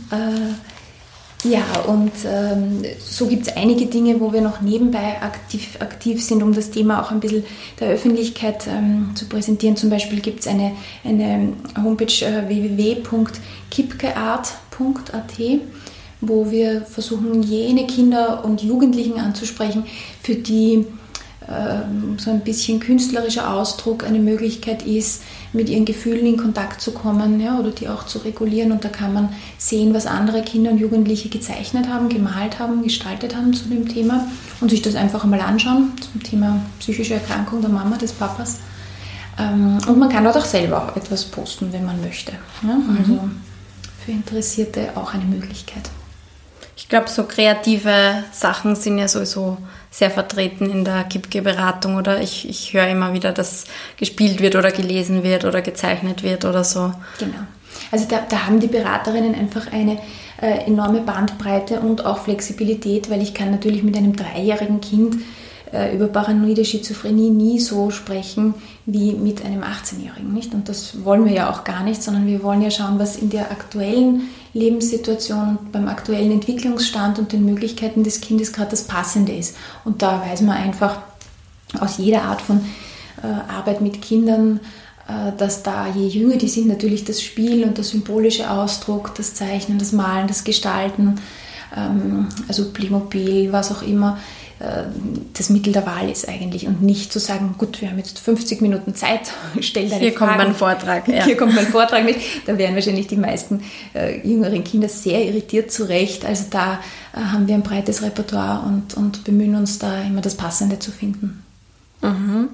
Ja, 1.45 1.63
und 1.87 2.11
ähm, 2.27 2.83
so 2.99 3.29
gibt 3.29 3.47
es 3.47 3.57
einige 3.57 3.87
Dinge, 3.87 4.19
wo 4.19 4.33
wir 4.33 4.41
noch 4.41 4.61
nebenbei 4.61 5.23
aktiv, 5.23 5.77
aktiv 5.79 6.21
sind, 6.23 6.43
um 6.43 6.53
das 6.53 6.73
Thema 6.73 7.01
auch 7.01 7.13
ein 7.13 7.21
bisschen 7.21 7.45
der 7.79 7.91
Öffentlichkeit 7.91 8.67
ähm, 8.67 9.13
zu 9.15 9.27
präsentieren. 9.27 9.77
Zum 9.77 9.89
Beispiel 9.89 10.19
gibt 10.21 10.41
es 10.41 10.49
eine, 10.49 10.73
eine 11.05 11.53
Homepage 11.81 12.25
äh, 12.25 12.49
www.kipkeart.at, 12.49 15.39
wo 16.21 16.51
wir 16.51 16.83
versuchen, 16.83 17.45
jene 17.45 17.87
Kinder 17.87 18.45
und 18.45 18.61
Jugendlichen 18.61 19.21
anzusprechen, 19.21 19.87
für 20.21 20.35
die 20.35 20.87
so 22.19 22.31
ein 22.31 22.41
bisschen 22.41 22.79
künstlerischer 22.79 23.51
Ausdruck 23.51 24.05
eine 24.05 24.19
Möglichkeit 24.19 24.83
ist, 24.83 25.23
mit 25.55 25.71
ihren 25.71 25.87
Gefühlen 25.87 26.27
in 26.27 26.37
Kontakt 26.37 26.83
zu 26.83 26.93
kommen 26.93 27.41
ja, 27.41 27.59
oder 27.59 27.71
die 27.71 27.89
auch 27.89 28.05
zu 28.05 28.19
regulieren. 28.19 28.71
Und 28.71 28.85
da 28.85 28.91
kann 28.91 29.15
man 29.15 29.31
sehen, 29.57 29.95
was 29.95 30.07
andere 30.07 30.43
Kinder 30.43 30.71
und 30.71 30.79
Jugendliche 30.79 31.31
gezeichnet 31.31 31.89
haben, 31.89 32.11
gemalt 32.11 32.59
haben, 32.59 32.83
gestaltet 32.83 33.35
haben 33.35 33.55
zu 33.55 33.65
dem 33.69 33.89
Thema 33.89 34.27
und 34.61 34.69
sich 34.71 34.83
das 34.83 34.95
einfach 34.95 35.25
einmal 35.25 35.41
anschauen 35.41 35.93
zum 36.13 36.23
Thema 36.23 36.61
psychische 36.81 37.15
Erkrankung 37.15 37.63
der 37.63 37.71
Mama, 37.71 37.97
des 37.97 38.13
Papas. 38.13 38.59
Ähm, 39.39 39.79
und 39.87 39.99
man 39.99 40.11
kann 40.11 40.25
dort 40.25 40.37
auch 40.37 40.45
selber 40.45 40.85
auch 40.85 40.97
etwas 40.97 41.25
posten, 41.25 41.73
wenn 41.73 41.87
man 41.87 42.01
möchte. 42.03 42.33
Ja, 42.63 42.77
also 42.99 43.13
mhm. 43.13 43.41
für 44.05 44.13
Interessierte 44.13 44.91
auch 44.97 45.15
eine 45.15 45.25
Möglichkeit. 45.25 45.89
Ich 46.77 46.89
glaube, 46.89 47.09
so 47.09 47.25
kreative 47.25 48.25
Sachen 48.33 48.77
sind 48.77 48.99
ja 48.99 49.09
sowieso 49.09 49.59
sehr 49.91 50.11
vertreten 50.11 50.71
in 50.71 50.85
der 50.85 51.05
Kipke-Beratung 51.05 51.97
oder 51.97 52.21
ich, 52.21 52.49
ich 52.49 52.73
höre 52.73 52.89
immer 52.89 53.13
wieder, 53.15 53.33
dass 53.33 53.65
gespielt 53.97 54.41
wird 54.41 54.57
oder 54.57 54.71
gelesen 54.71 55.23
wird 55.23 55.45
oder 55.45 55.63
gezeichnet 55.63 56.23
wird 56.23 56.45
oder 56.45 56.65
so. 56.65 56.93
Genau. 57.19 57.39
Also 57.91 58.07
da, 58.09 58.21
da 58.29 58.47
haben 58.47 58.61
die 58.61 58.67
Beraterinnen 58.67 59.35
einfach 59.35 59.73
eine 59.73 59.99
äh, 60.41 60.67
enorme 60.67 61.01
Bandbreite 61.01 61.81
und 61.81 62.05
auch 62.05 62.19
Flexibilität, 62.19 63.11
weil 63.11 63.23
ich 63.23 63.35
kann 63.35 63.51
natürlich 63.51 63.83
mit 63.83 63.97
einem 63.97 64.15
dreijährigen 64.15 64.81
Kind 64.81 65.17
äh, 65.73 65.95
über 65.95 66.09
paranoide 66.09 66.65
Schizophrenie 66.65 67.31
nie 67.31 67.59
so 67.59 67.91
sprechen 67.91 68.55
wie 68.87 69.13
mit 69.13 69.45
einem 69.45 69.63
18-Jährigen, 69.63 70.33
nicht? 70.33 70.55
Und 70.55 70.69
das 70.69 71.05
wollen 71.05 71.25
wir 71.25 71.33
ja 71.33 71.51
auch 71.51 71.65
gar 71.65 71.83
nicht, 71.83 72.03
sondern 72.03 72.27
wir 72.27 72.43
wollen 72.43 72.63
ja 72.63 72.71
schauen, 72.71 72.99
was 72.99 73.17
in 73.17 73.31
der 73.31 73.51
aktuellen 73.51 74.29
Lebenssituation, 74.53 75.59
beim 75.73 75.89
aktuellen 75.89 76.33
Entwicklungsstand 76.33 77.19
und 77.19 77.33
den 77.33 77.45
Möglichkeiten 77.45 78.05
des 78.05 78.21
Kindes 78.21 78.53
gerade 78.53 78.71
das 78.71 78.85
Passende 78.85 79.33
ist. 79.33 79.57
Und 79.85 80.03
da 80.03 80.23
weiß 80.23 80.43
man 80.43 80.57
einfach 80.57 80.99
aus 81.81 81.99
jeder 81.99 82.23
Art 82.23 82.41
von 82.41 82.61
äh, 83.23 83.27
Arbeit 83.27 83.81
mit 83.81 84.01
Kindern, 84.01 84.61
äh, 85.09 85.37
dass 85.37 85.63
da 85.63 85.87
je 85.89 86.07
jünger 86.07 86.37
die 86.37 86.49
sind, 86.49 86.69
natürlich 86.69 87.05
das 87.05 87.23
Spiel 87.23 87.65
und 87.65 87.77
der 87.77 87.85
symbolische 87.85 88.51
Ausdruck, 88.51 89.15
das 89.15 89.35
Zeichnen, 89.35 89.79
das 89.79 89.93
Malen, 89.93 90.29
das 90.29 90.45
Gestalten, 90.45 91.21
ähm, 91.77 92.29
also 92.47 92.71
Playmobil, 92.71 93.53
was 93.53 93.73
auch 93.73 93.83
immer, 93.83 94.19
das 95.35 95.51
Mittel 95.51 95.73
der 95.73 95.87
Wahl 95.87 96.11
ist 96.11 96.29
eigentlich 96.29 96.67
und 96.67 96.83
nicht 96.83 97.13
zu 97.13 97.21
sagen, 97.21 97.55
gut, 97.59 97.81
wir 97.81 97.91
haben 97.91 97.99
jetzt 97.99 98.19
50 98.19 98.61
Minuten 98.61 98.95
Zeit, 98.95 99.33
stell 99.61 99.89
deine 99.89 100.01
Hier 100.01 100.13
Fragen. 100.13 100.33
kommt 100.33 100.39
mein 100.39 100.55
Vortrag. 100.55 101.07
Ja. 101.07 101.25
Hier 101.25 101.37
kommt 101.37 101.55
mein 101.55 101.67
Vortrag 101.67 102.05
mit. 102.05 102.17
Da 102.47 102.59
wären 102.59 102.75
wahrscheinlich 102.75 103.07
die 103.07 103.17
meisten 103.17 103.63
äh, 103.95 104.27
jüngeren 104.27 104.65
Kinder 104.65 104.89
sehr 104.89 105.25
irritiert 105.25 105.71
zurecht. 105.71 106.25
Also 106.25 106.47
da 106.51 106.81
äh, 107.15 107.21
haben 107.21 107.47
wir 107.47 107.55
ein 107.55 107.63
breites 107.63 108.03
Repertoire 108.03 108.67
und, 108.67 108.95
und 108.95 109.23
bemühen 109.25 109.55
uns 109.55 109.79
da 109.79 110.03
immer 110.03 110.23
das 110.23 110.35
Passende 110.35 110.81
zu 110.81 110.91
finden. 110.91 111.45
Mhm. 112.03 112.49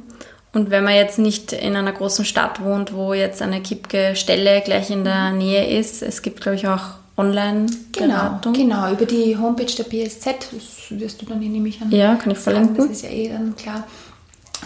Und 0.53 0.71
wenn 0.71 0.85
man 0.85 0.95
jetzt 0.95 1.19
nicht 1.19 1.53
in 1.53 1.75
einer 1.75 1.93
großen 1.93 2.25
Stadt 2.25 2.63
wohnt, 2.63 2.93
wo 2.93 3.15
jetzt 3.15 3.41
eine 3.41 3.61
Kipke-Stelle 3.61 4.61
gleich 4.63 4.91
in 4.91 5.05
der 5.05 5.33
Nähe 5.33 5.79
ist, 5.79 6.03
es 6.03 6.23
gibt, 6.23 6.43
glaube 6.43 6.57
ich, 6.57 6.69
auch 6.69 6.99
Online-Beratung. 7.17 8.53
Genau, 8.53 8.77
genau, 8.77 8.93
über 8.93 9.07
die 9.07 9.37
Homepage 9.37 9.67
der 9.67 9.85
BSZ, 9.85 10.27
das 10.53 11.01
wirst 11.01 11.23
du 11.23 11.27
dann 11.27 11.41
hier 11.41 11.51
nämlich 11.51 11.81
an. 11.81 11.91
Ja, 11.91 12.17
kann 12.17 12.33
ich 12.33 12.39
verlinken. 12.39 12.77
Das 12.77 12.87
ist 12.87 13.03
ja 13.03 13.11
eh 13.11 13.29
dann 13.29 13.55
klar. 13.55 13.85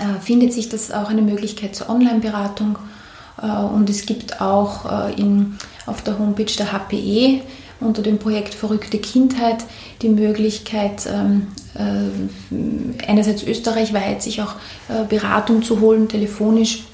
Äh, 0.01 0.21
findet 0.21 0.53
sich 0.53 0.69
das 0.69 0.91
auch 0.91 1.11
eine 1.11 1.23
Möglichkeit 1.23 1.77
zur 1.77 1.91
Online-Beratung. 1.91 2.79
Äh, 3.43 3.47
und 3.47 3.91
es 3.91 4.07
gibt 4.07 4.41
auch 4.41 5.09
äh, 5.09 5.21
in, 5.21 5.59
auf 5.87 6.03
der 6.03 6.19
Homepage 6.19 6.45
der 6.45 6.73
HPE 6.73 7.43
unter 7.81 8.03
dem 8.03 8.19
Projekt 8.19 8.55
Verrückte 8.55 8.99
Kindheit 8.99 9.65
die 10.03 10.09
Möglichkeit, 10.09 11.07
ähm, 11.07 11.49
äh, 11.75 13.07
einerseits 13.07 13.43
österreichweit 13.43 14.23
sich 14.23 14.43
auch 14.43 14.55
äh, 14.89 15.05
Beratung 15.09 15.63
zu 15.63 15.81
holen, 15.81 16.09
telefonisch, 16.09 16.85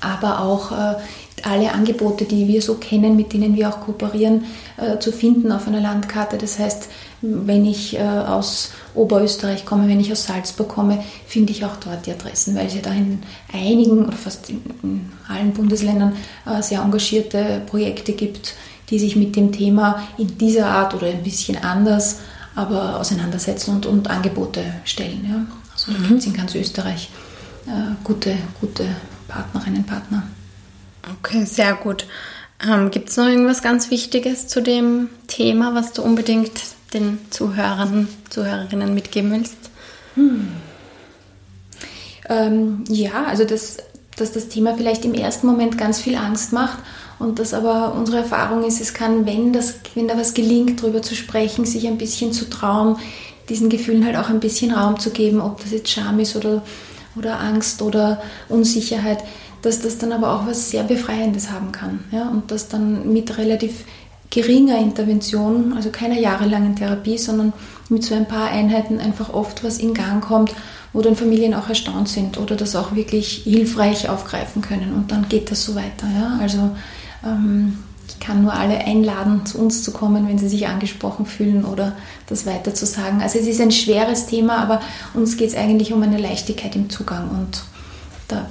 aber 0.00 0.40
auch 0.40 0.72
äh, 0.72 0.94
alle 1.42 1.72
Angebote, 1.72 2.24
die 2.24 2.46
wir 2.48 2.60
so 2.62 2.74
kennen, 2.74 3.16
mit 3.16 3.32
denen 3.32 3.56
wir 3.56 3.68
auch 3.68 3.80
kooperieren, 3.80 4.44
äh, 4.76 4.98
zu 4.98 5.12
finden 5.12 5.52
auf 5.52 5.66
einer 5.66 5.80
Landkarte. 5.80 6.38
Das 6.38 6.58
heißt, 6.58 6.88
wenn 7.22 7.64
ich 7.64 7.98
äh, 7.98 8.02
aus 8.02 8.72
Oberösterreich 8.94 9.64
komme, 9.64 9.88
wenn 9.88 10.00
ich 10.00 10.12
aus 10.12 10.24
Salzburg 10.24 10.68
komme, 10.68 11.02
finde 11.26 11.52
ich 11.52 11.64
auch 11.64 11.76
dort 11.76 12.06
die 12.06 12.12
Adressen, 12.12 12.56
weil 12.56 12.66
es 12.66 12.74
ja 12.74 12.80
da 12.82 12.92
in 12.92 13.22
einigen 13.52 14.04
oder 14.06 14.16
fast 14.16 14.50
in, 14.50 15.10
allen 15.28 15.52
Bundesländern 15.52 16.16
sehr 16.60 16.80
engagierte 16.80 17.62
Projekte 17.66 18.12
gibt, 18.12 18.54
die 18.90 18.98
sich 18.98 19.14
mit 19.14 19.36
dem 19.36 19.52
Thema 19.52 20.02
in 20.18 20.36
dieser 20.38 20.66
Art 20.66 20.94
oder 20.94 21.06
ein 21.06 21.22
bisschen 21.22 21.56
anders 21.62 22.18
aber 22.56 22.98
auseinandersetzen 22.98 23.76
und, 23.76 23.86
und 23.86 24.10
Angebote 24.10 24.60
stellen. 24.84 25.24
Ja. 25.28 25.46
Also 25.72 25.92
da 25.92 25.98
mhm. 25.98 26.08
gibt 26.08 26.20
es 26.20 26.26
in 26.26 26.34
ganz 26.34 26.54
Österreich 26.56 27.10
gute, 28.02 28.34
gute 28.60 28.84
Partnerinnen 29.30 29.84
Partner. 29.84 30.24
Okay, 31.22 31.44
sehr 31.44 31.74
gut. 31.74 32.06
Ähm, 32.66 32.90
Gibt 32.90 33.08
es 33.08 33.16
noch 33.16 33.26
irgendwas 33.26 33.62
ganz 33.62 33.90
Wichtiges 33.90 34.48
zu 34.48 34.60
dem 34.60 35.08
Thema, 35.28 35.74
was 35.74 35.92
du 35.92 36.02
unbedingt 36.02 36.52
den 36.92 37.18
Zuhörern, 37.30 38.08
Zuhörerinnen 38.28 38.92
mitgeben 38.92 39.32
willst? 39.32 39.56
Hm. 40.14 40.48
Ähm, 42.28 42.84
ja, 42.88 43.24
also 43.24 43.44
das, 43.44 43.78
dass 44.16 44.32
das 44.32 44.48
Thema 44.48 44.74
vielleicht 44.76 45.04
im 45.04 45.14
ersten 45.14 45.46
Moment 45.46 45.78
ganz 45.78 46.00
viel 46.00 46.16
Angst 46.16 46.52
macht 46.52 46.78
und 47.18 47.38
dass 47.38 47.54
aber 47.54 47.94
unsere 47.94 48.18
Erfahrung 48.18 48.64
ist, 48.64 48.80
es 48.80 48.92
kann, 48.92 49.24
wenn, 49.24 49.52
das, 49.52 49.74
wenn 49.94 50.08
da 50.08 50.18
was 50.18 50.34
gelingt, 50.34 50.82
darüber 50.82 51.00
zu 51.00 51.14
sprechen, 51.14 51.64
sich 51.64 51.86
ein 51.86 51.98
bisschen 51.98 52.32
zu 52.32 52.50
trauen, 52.50 52.98
diesen 53.48 53.68
Gefühlen 53.68 54.04
halt 54.04 54.16
auch 54.16 54.28
ein 54.28 54.40
bisschen 54.40 54.72
Raum 54.72 54.98
zu 54.98 55.10
geben, 55.10 55.40
ob 55.40 55.60
das 55.62 55.72
jetzt 55.72 55.90
Scham 55.90 56.20
ist 56.20 56.36
oder, 56.36 56.62
oder 57.16 57.40
Angst 57.40 57.82
oder 57.82 58.22
Unsicherheit, 58.48 59.18
dass 59.62 59.80
das 59.80 59.98
dann 59.98 60.12
aber 60.12 60.34
auch 60.34 60.46
was 60.46 60.70
sehr 60.70 60.84
Befreiendes 60.84 61.50
haben 61.50 61.72
kann. 61.72 62.04
Ja? 62.10 62.28
Und 62.28 62.50
dass 62.50 62.68
dann 62.68 63.12
mit 63.12 63.38
relativ 63.38 63.84
geringer 64.30 64.78
Intervention, 64.78 65.72
also 65.74 65.90
keiner 65.90 66.18
jahrelangen 66.18 66.76
Therapie, 66.76 67.18
sondern 67.18 67.52
mit 67.88 68.04
so 68.04 68.14
ein 68.14 68.28
paar 68.28 68.50
Einheiten 68.50 69.00
einfach 69.00 69.32
oft 69.34 69.64
was 69.64 69.78
in 69.78 69.92
Gang 69.92 70.22
kommt, 70.22 70.54
wo 70.92 71.02
dann 71.02 71.16
Familien 71.16 71.54
auch 71.54 71.68
erstaunt 71.68 72.08
sind 72.08 72.38
oder 72.38 72.56
das 72.56 72.76
auch 72.76 72.94
wirklich 72.94 73.42
hilfreich 73.44 74.08
aufgreifen 74.08 74.62
können. 74.62 74.94
Und 74.94 75.10
dann 75.10 75.28
geht 75.28 75.50
das 75.50 75.64
so 75.64 75.74
weiter. 75.74 76.06
Ja? 76.16 76.38
Also 76.40 76.70
ähm, 77.24 77.78
ich 78.10 78.20
kann 78.20 78.42
nur 78.42 78.52
alle 78.52 78.78
einladen, 78.78 79.46
zu 79.46 79.58
uns 79.58 79.82
zu 79.82 79.92
kommen, 79.92 80.28
wenn 80.28 80.38
sie 80.38 80.48
sich 80.48 80.66
angesprochen 80.66 81.26
fühlen 81.26 81.64
oder 81.64 81.92
das 82.26 82.44
weiter 82.44 82.74
zu 82.74 82.86
sagen. 82.86 83.22
Also 83.22 83.38
es 83.38 83.46
ist 83.46 83.60
ein 83.60 83.70
schweres 83.70 84.26
Thema, 84.26 84.58
aber 84.58 84.80
uns 85.14 85.36
geht 85.36 85.50
es 85.50 85.54
eigentlich 85.54 85.92
um 85.92 86.02
eine 86.02 86.18
Leichtigkeit 86.18 86.74
im 86.76 86.90
Zugang 86.90 87.30
und 87.30 87.62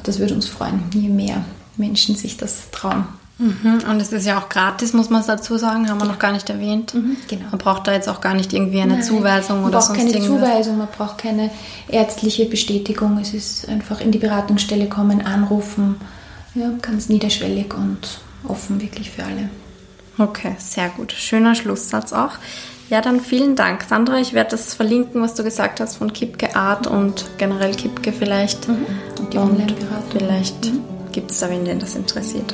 das 0.03 0.19
würde 0.19 0.33
uns 0.33 0.47
freuen, 0.47 0.83
je 0.93 1.09
mehr 1.09 1.43
Menschen 1.77 2.15
sich 2.15 2.37
das 2.37 2.71
trauen. 2.71 3.05
Mhm. 3.37 3.83
Und 3.89 4.01
es 4.01 4.11
ist 4.11 4.25
ja 4.25 4.37
auch 4.37 4.49
gratis, 4.49 4.91
muss 4.91 5.09
man 5.09 5.25
dazu 5.25 5.57
sagen, 5.57 5.89
haben 5.89 5.99
wir 5.99 6.07
noch 6.07 6.19
gar 6.19 6.33
nicht 6.33 6.49
erwähnt. 6.49 6.93
Mhm, 6.93 7.15
genau. 7.29 7.45
Man 7.51 7.57
braucht 7.57 7.87
da 7.87 7.93
jetzt 7.93 8.09
auch 8.09 8.19
gar 8.19 8.33
nicht 8.33 8.51
irgendwie 8.51 8.81
eine 8.81 8.95
Nein, 8.95 9.03
Zuweisung 9.03 9.63
oder 9.63 9.81
sonst 9.81 9.99
irgendwas. 9.99 10.27
Man 10.27 10.39
braucht 10.39 10.41
keine 10.41 10.53
Zuweisung, 10.53 10.77
man 10.77 10.87
braucht 10.97 11.17
keine 11.17 11.49
ärztliche 11.87 12.45
Bestätigung. 12.45 13.17
Es 13.17 13.33
ist 13.33 13.69
einfach 13.69 14.01
in 14.01 14.11
die 14.11 14.17
Beratungsstelle 14.17 14.89
kommen, 14.89 15.21
anrufen, 15.21 15.95
ja, 16.53 16.69
ganz 16.81 17.07
niederschwellig 17.07 17.73
und 17.73 18.19
offen 18.47 18.81
wirklich 18.81 19.11
für 19.11 19.23
alle. 19.23 19.49
Okay, 20.17 20.55
sehr 20.57 20.89
gut. 20.89 21.13
Schöner 21.13 21.55
Schlusssatz 21.55 22.13
auch. 22.13 22.33
Ja, 22.89 23.01
dann 23.01 23.21
vielen 23.21 23.55
Dank, 23.55 23.83
Sandra. 23.83 24.19
Ich 24.19 24.33
werde 24.33 24.51
das 24.51 24.73
verlinken, 24.73 25.21
was 25.21 25.35
du 25.35 25.43
gesagt 25.43 25.79
hast 25.79 25.97
von 25.97 26.11
Kipke 26.11 26.55
Art 26.55 26.87
und 26.87 27.25
generell 27.37 27.75
Kipke 27.75 28.11
vielleicht. 28.11 28.67
Mhm. 28.67 28.85
Und 29.19 29.33
die 29.33 29.37
Online-Beratung. 29.37 30.09
Vielleicht 30.11 30.65
mhm. 30.65 30.81
gibt 31.11 31.31
es 31.31 31.39
da 31.39 31.49
wen, 31.49 31.65
den 31.65 31.79
das 31.79 31.95
interessiert. 31.95 32.53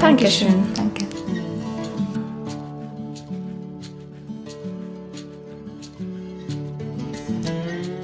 Dankeschön. 0.00 0.64
Danke. 0.74 1.06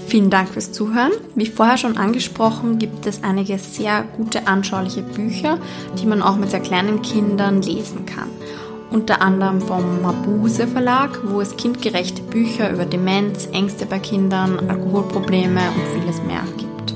Vielen 0.08 0.30
Dank 0.30 0.48
fürs 0.48 0.72
Zuhören. 0.72 1.12
Wie 1.34 1.44
vorher 1.44 1.76
schon 1.76 1.98
angesprochen, 1.98 2.78
gibt 2.78 3.04
es 3.04 3.22
einige 3.22 3.58
sehr 3.58 4.04
gute 4.16 4.46
anschauliche 4.46 5.02
Bücher, 5.02 5.58
die 6.00 6.06
man 6.06 6.22
auch 6.22 6.36
mit 6.36 6.50
sehr 6.50 6.60
kleinen 6.60 7.02
Kindern 7.02 7.60
lesen 7.60 8.06
kann. 8.06 8.30
Unter 8.90 9.20
anderem 9.20 9.60
vom 9.60 10.00
Mabuse 10.00 10.66
Verlag, 10.66 11.20
wo 11.24 11.42
es 11.42 11.58
kindgerechte 11.58 12.22
Bücher 12.22 12.72
über 12.72 12.86
Demenz, 12.86 13.50
Ängste 13.52 13.84
bei 13.84 13.98
Kindern, 13.98 14.70
Alkoholprobleme 14.70 15.60
und 15.60 16.00
vieles 16.00 16.22
mehr 16.22 16.42
gibt. 16.56 16.94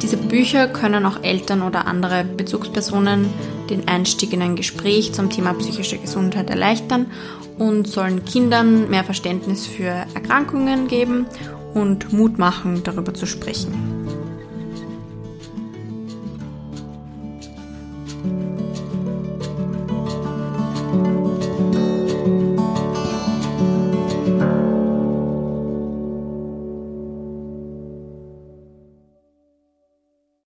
Diese 0.00 0.16
Bücher 0.16 0.68
können 0.68 1.06
auch 1.06 1.24
Eltern 1.24 1.62
oder 1.62 1.88
andere 1.88 2.22
Bezugspersonen 2.22 3.26
den 3.68 3.88
Einstieg 3.88 4.32
in 4.32 4.42
ein 4.42 4.54
Gespräch 4.54 5.12
zum 5.12 5.28
Thema 5.28 5.54
psychische 5.54 5.98
Gesundheit 5.98 6.50
erleichtern 6.50 7.06
und 7.58 7.88
sollen 7.88 8.24
Kindern 8.24 8.88
mehr 8.88 9.02
Verständnis 9.02 9.66
für 9.66 10.06
Erkrankungen 10.14 10.86
geben 10.86 11.26
und 11.74 12.12
Mut 12.12 12.38
machen, 12.38 12.82
darüber 12.84 13.14
zu 13.14 13.26
sprechen. 13.26 13.97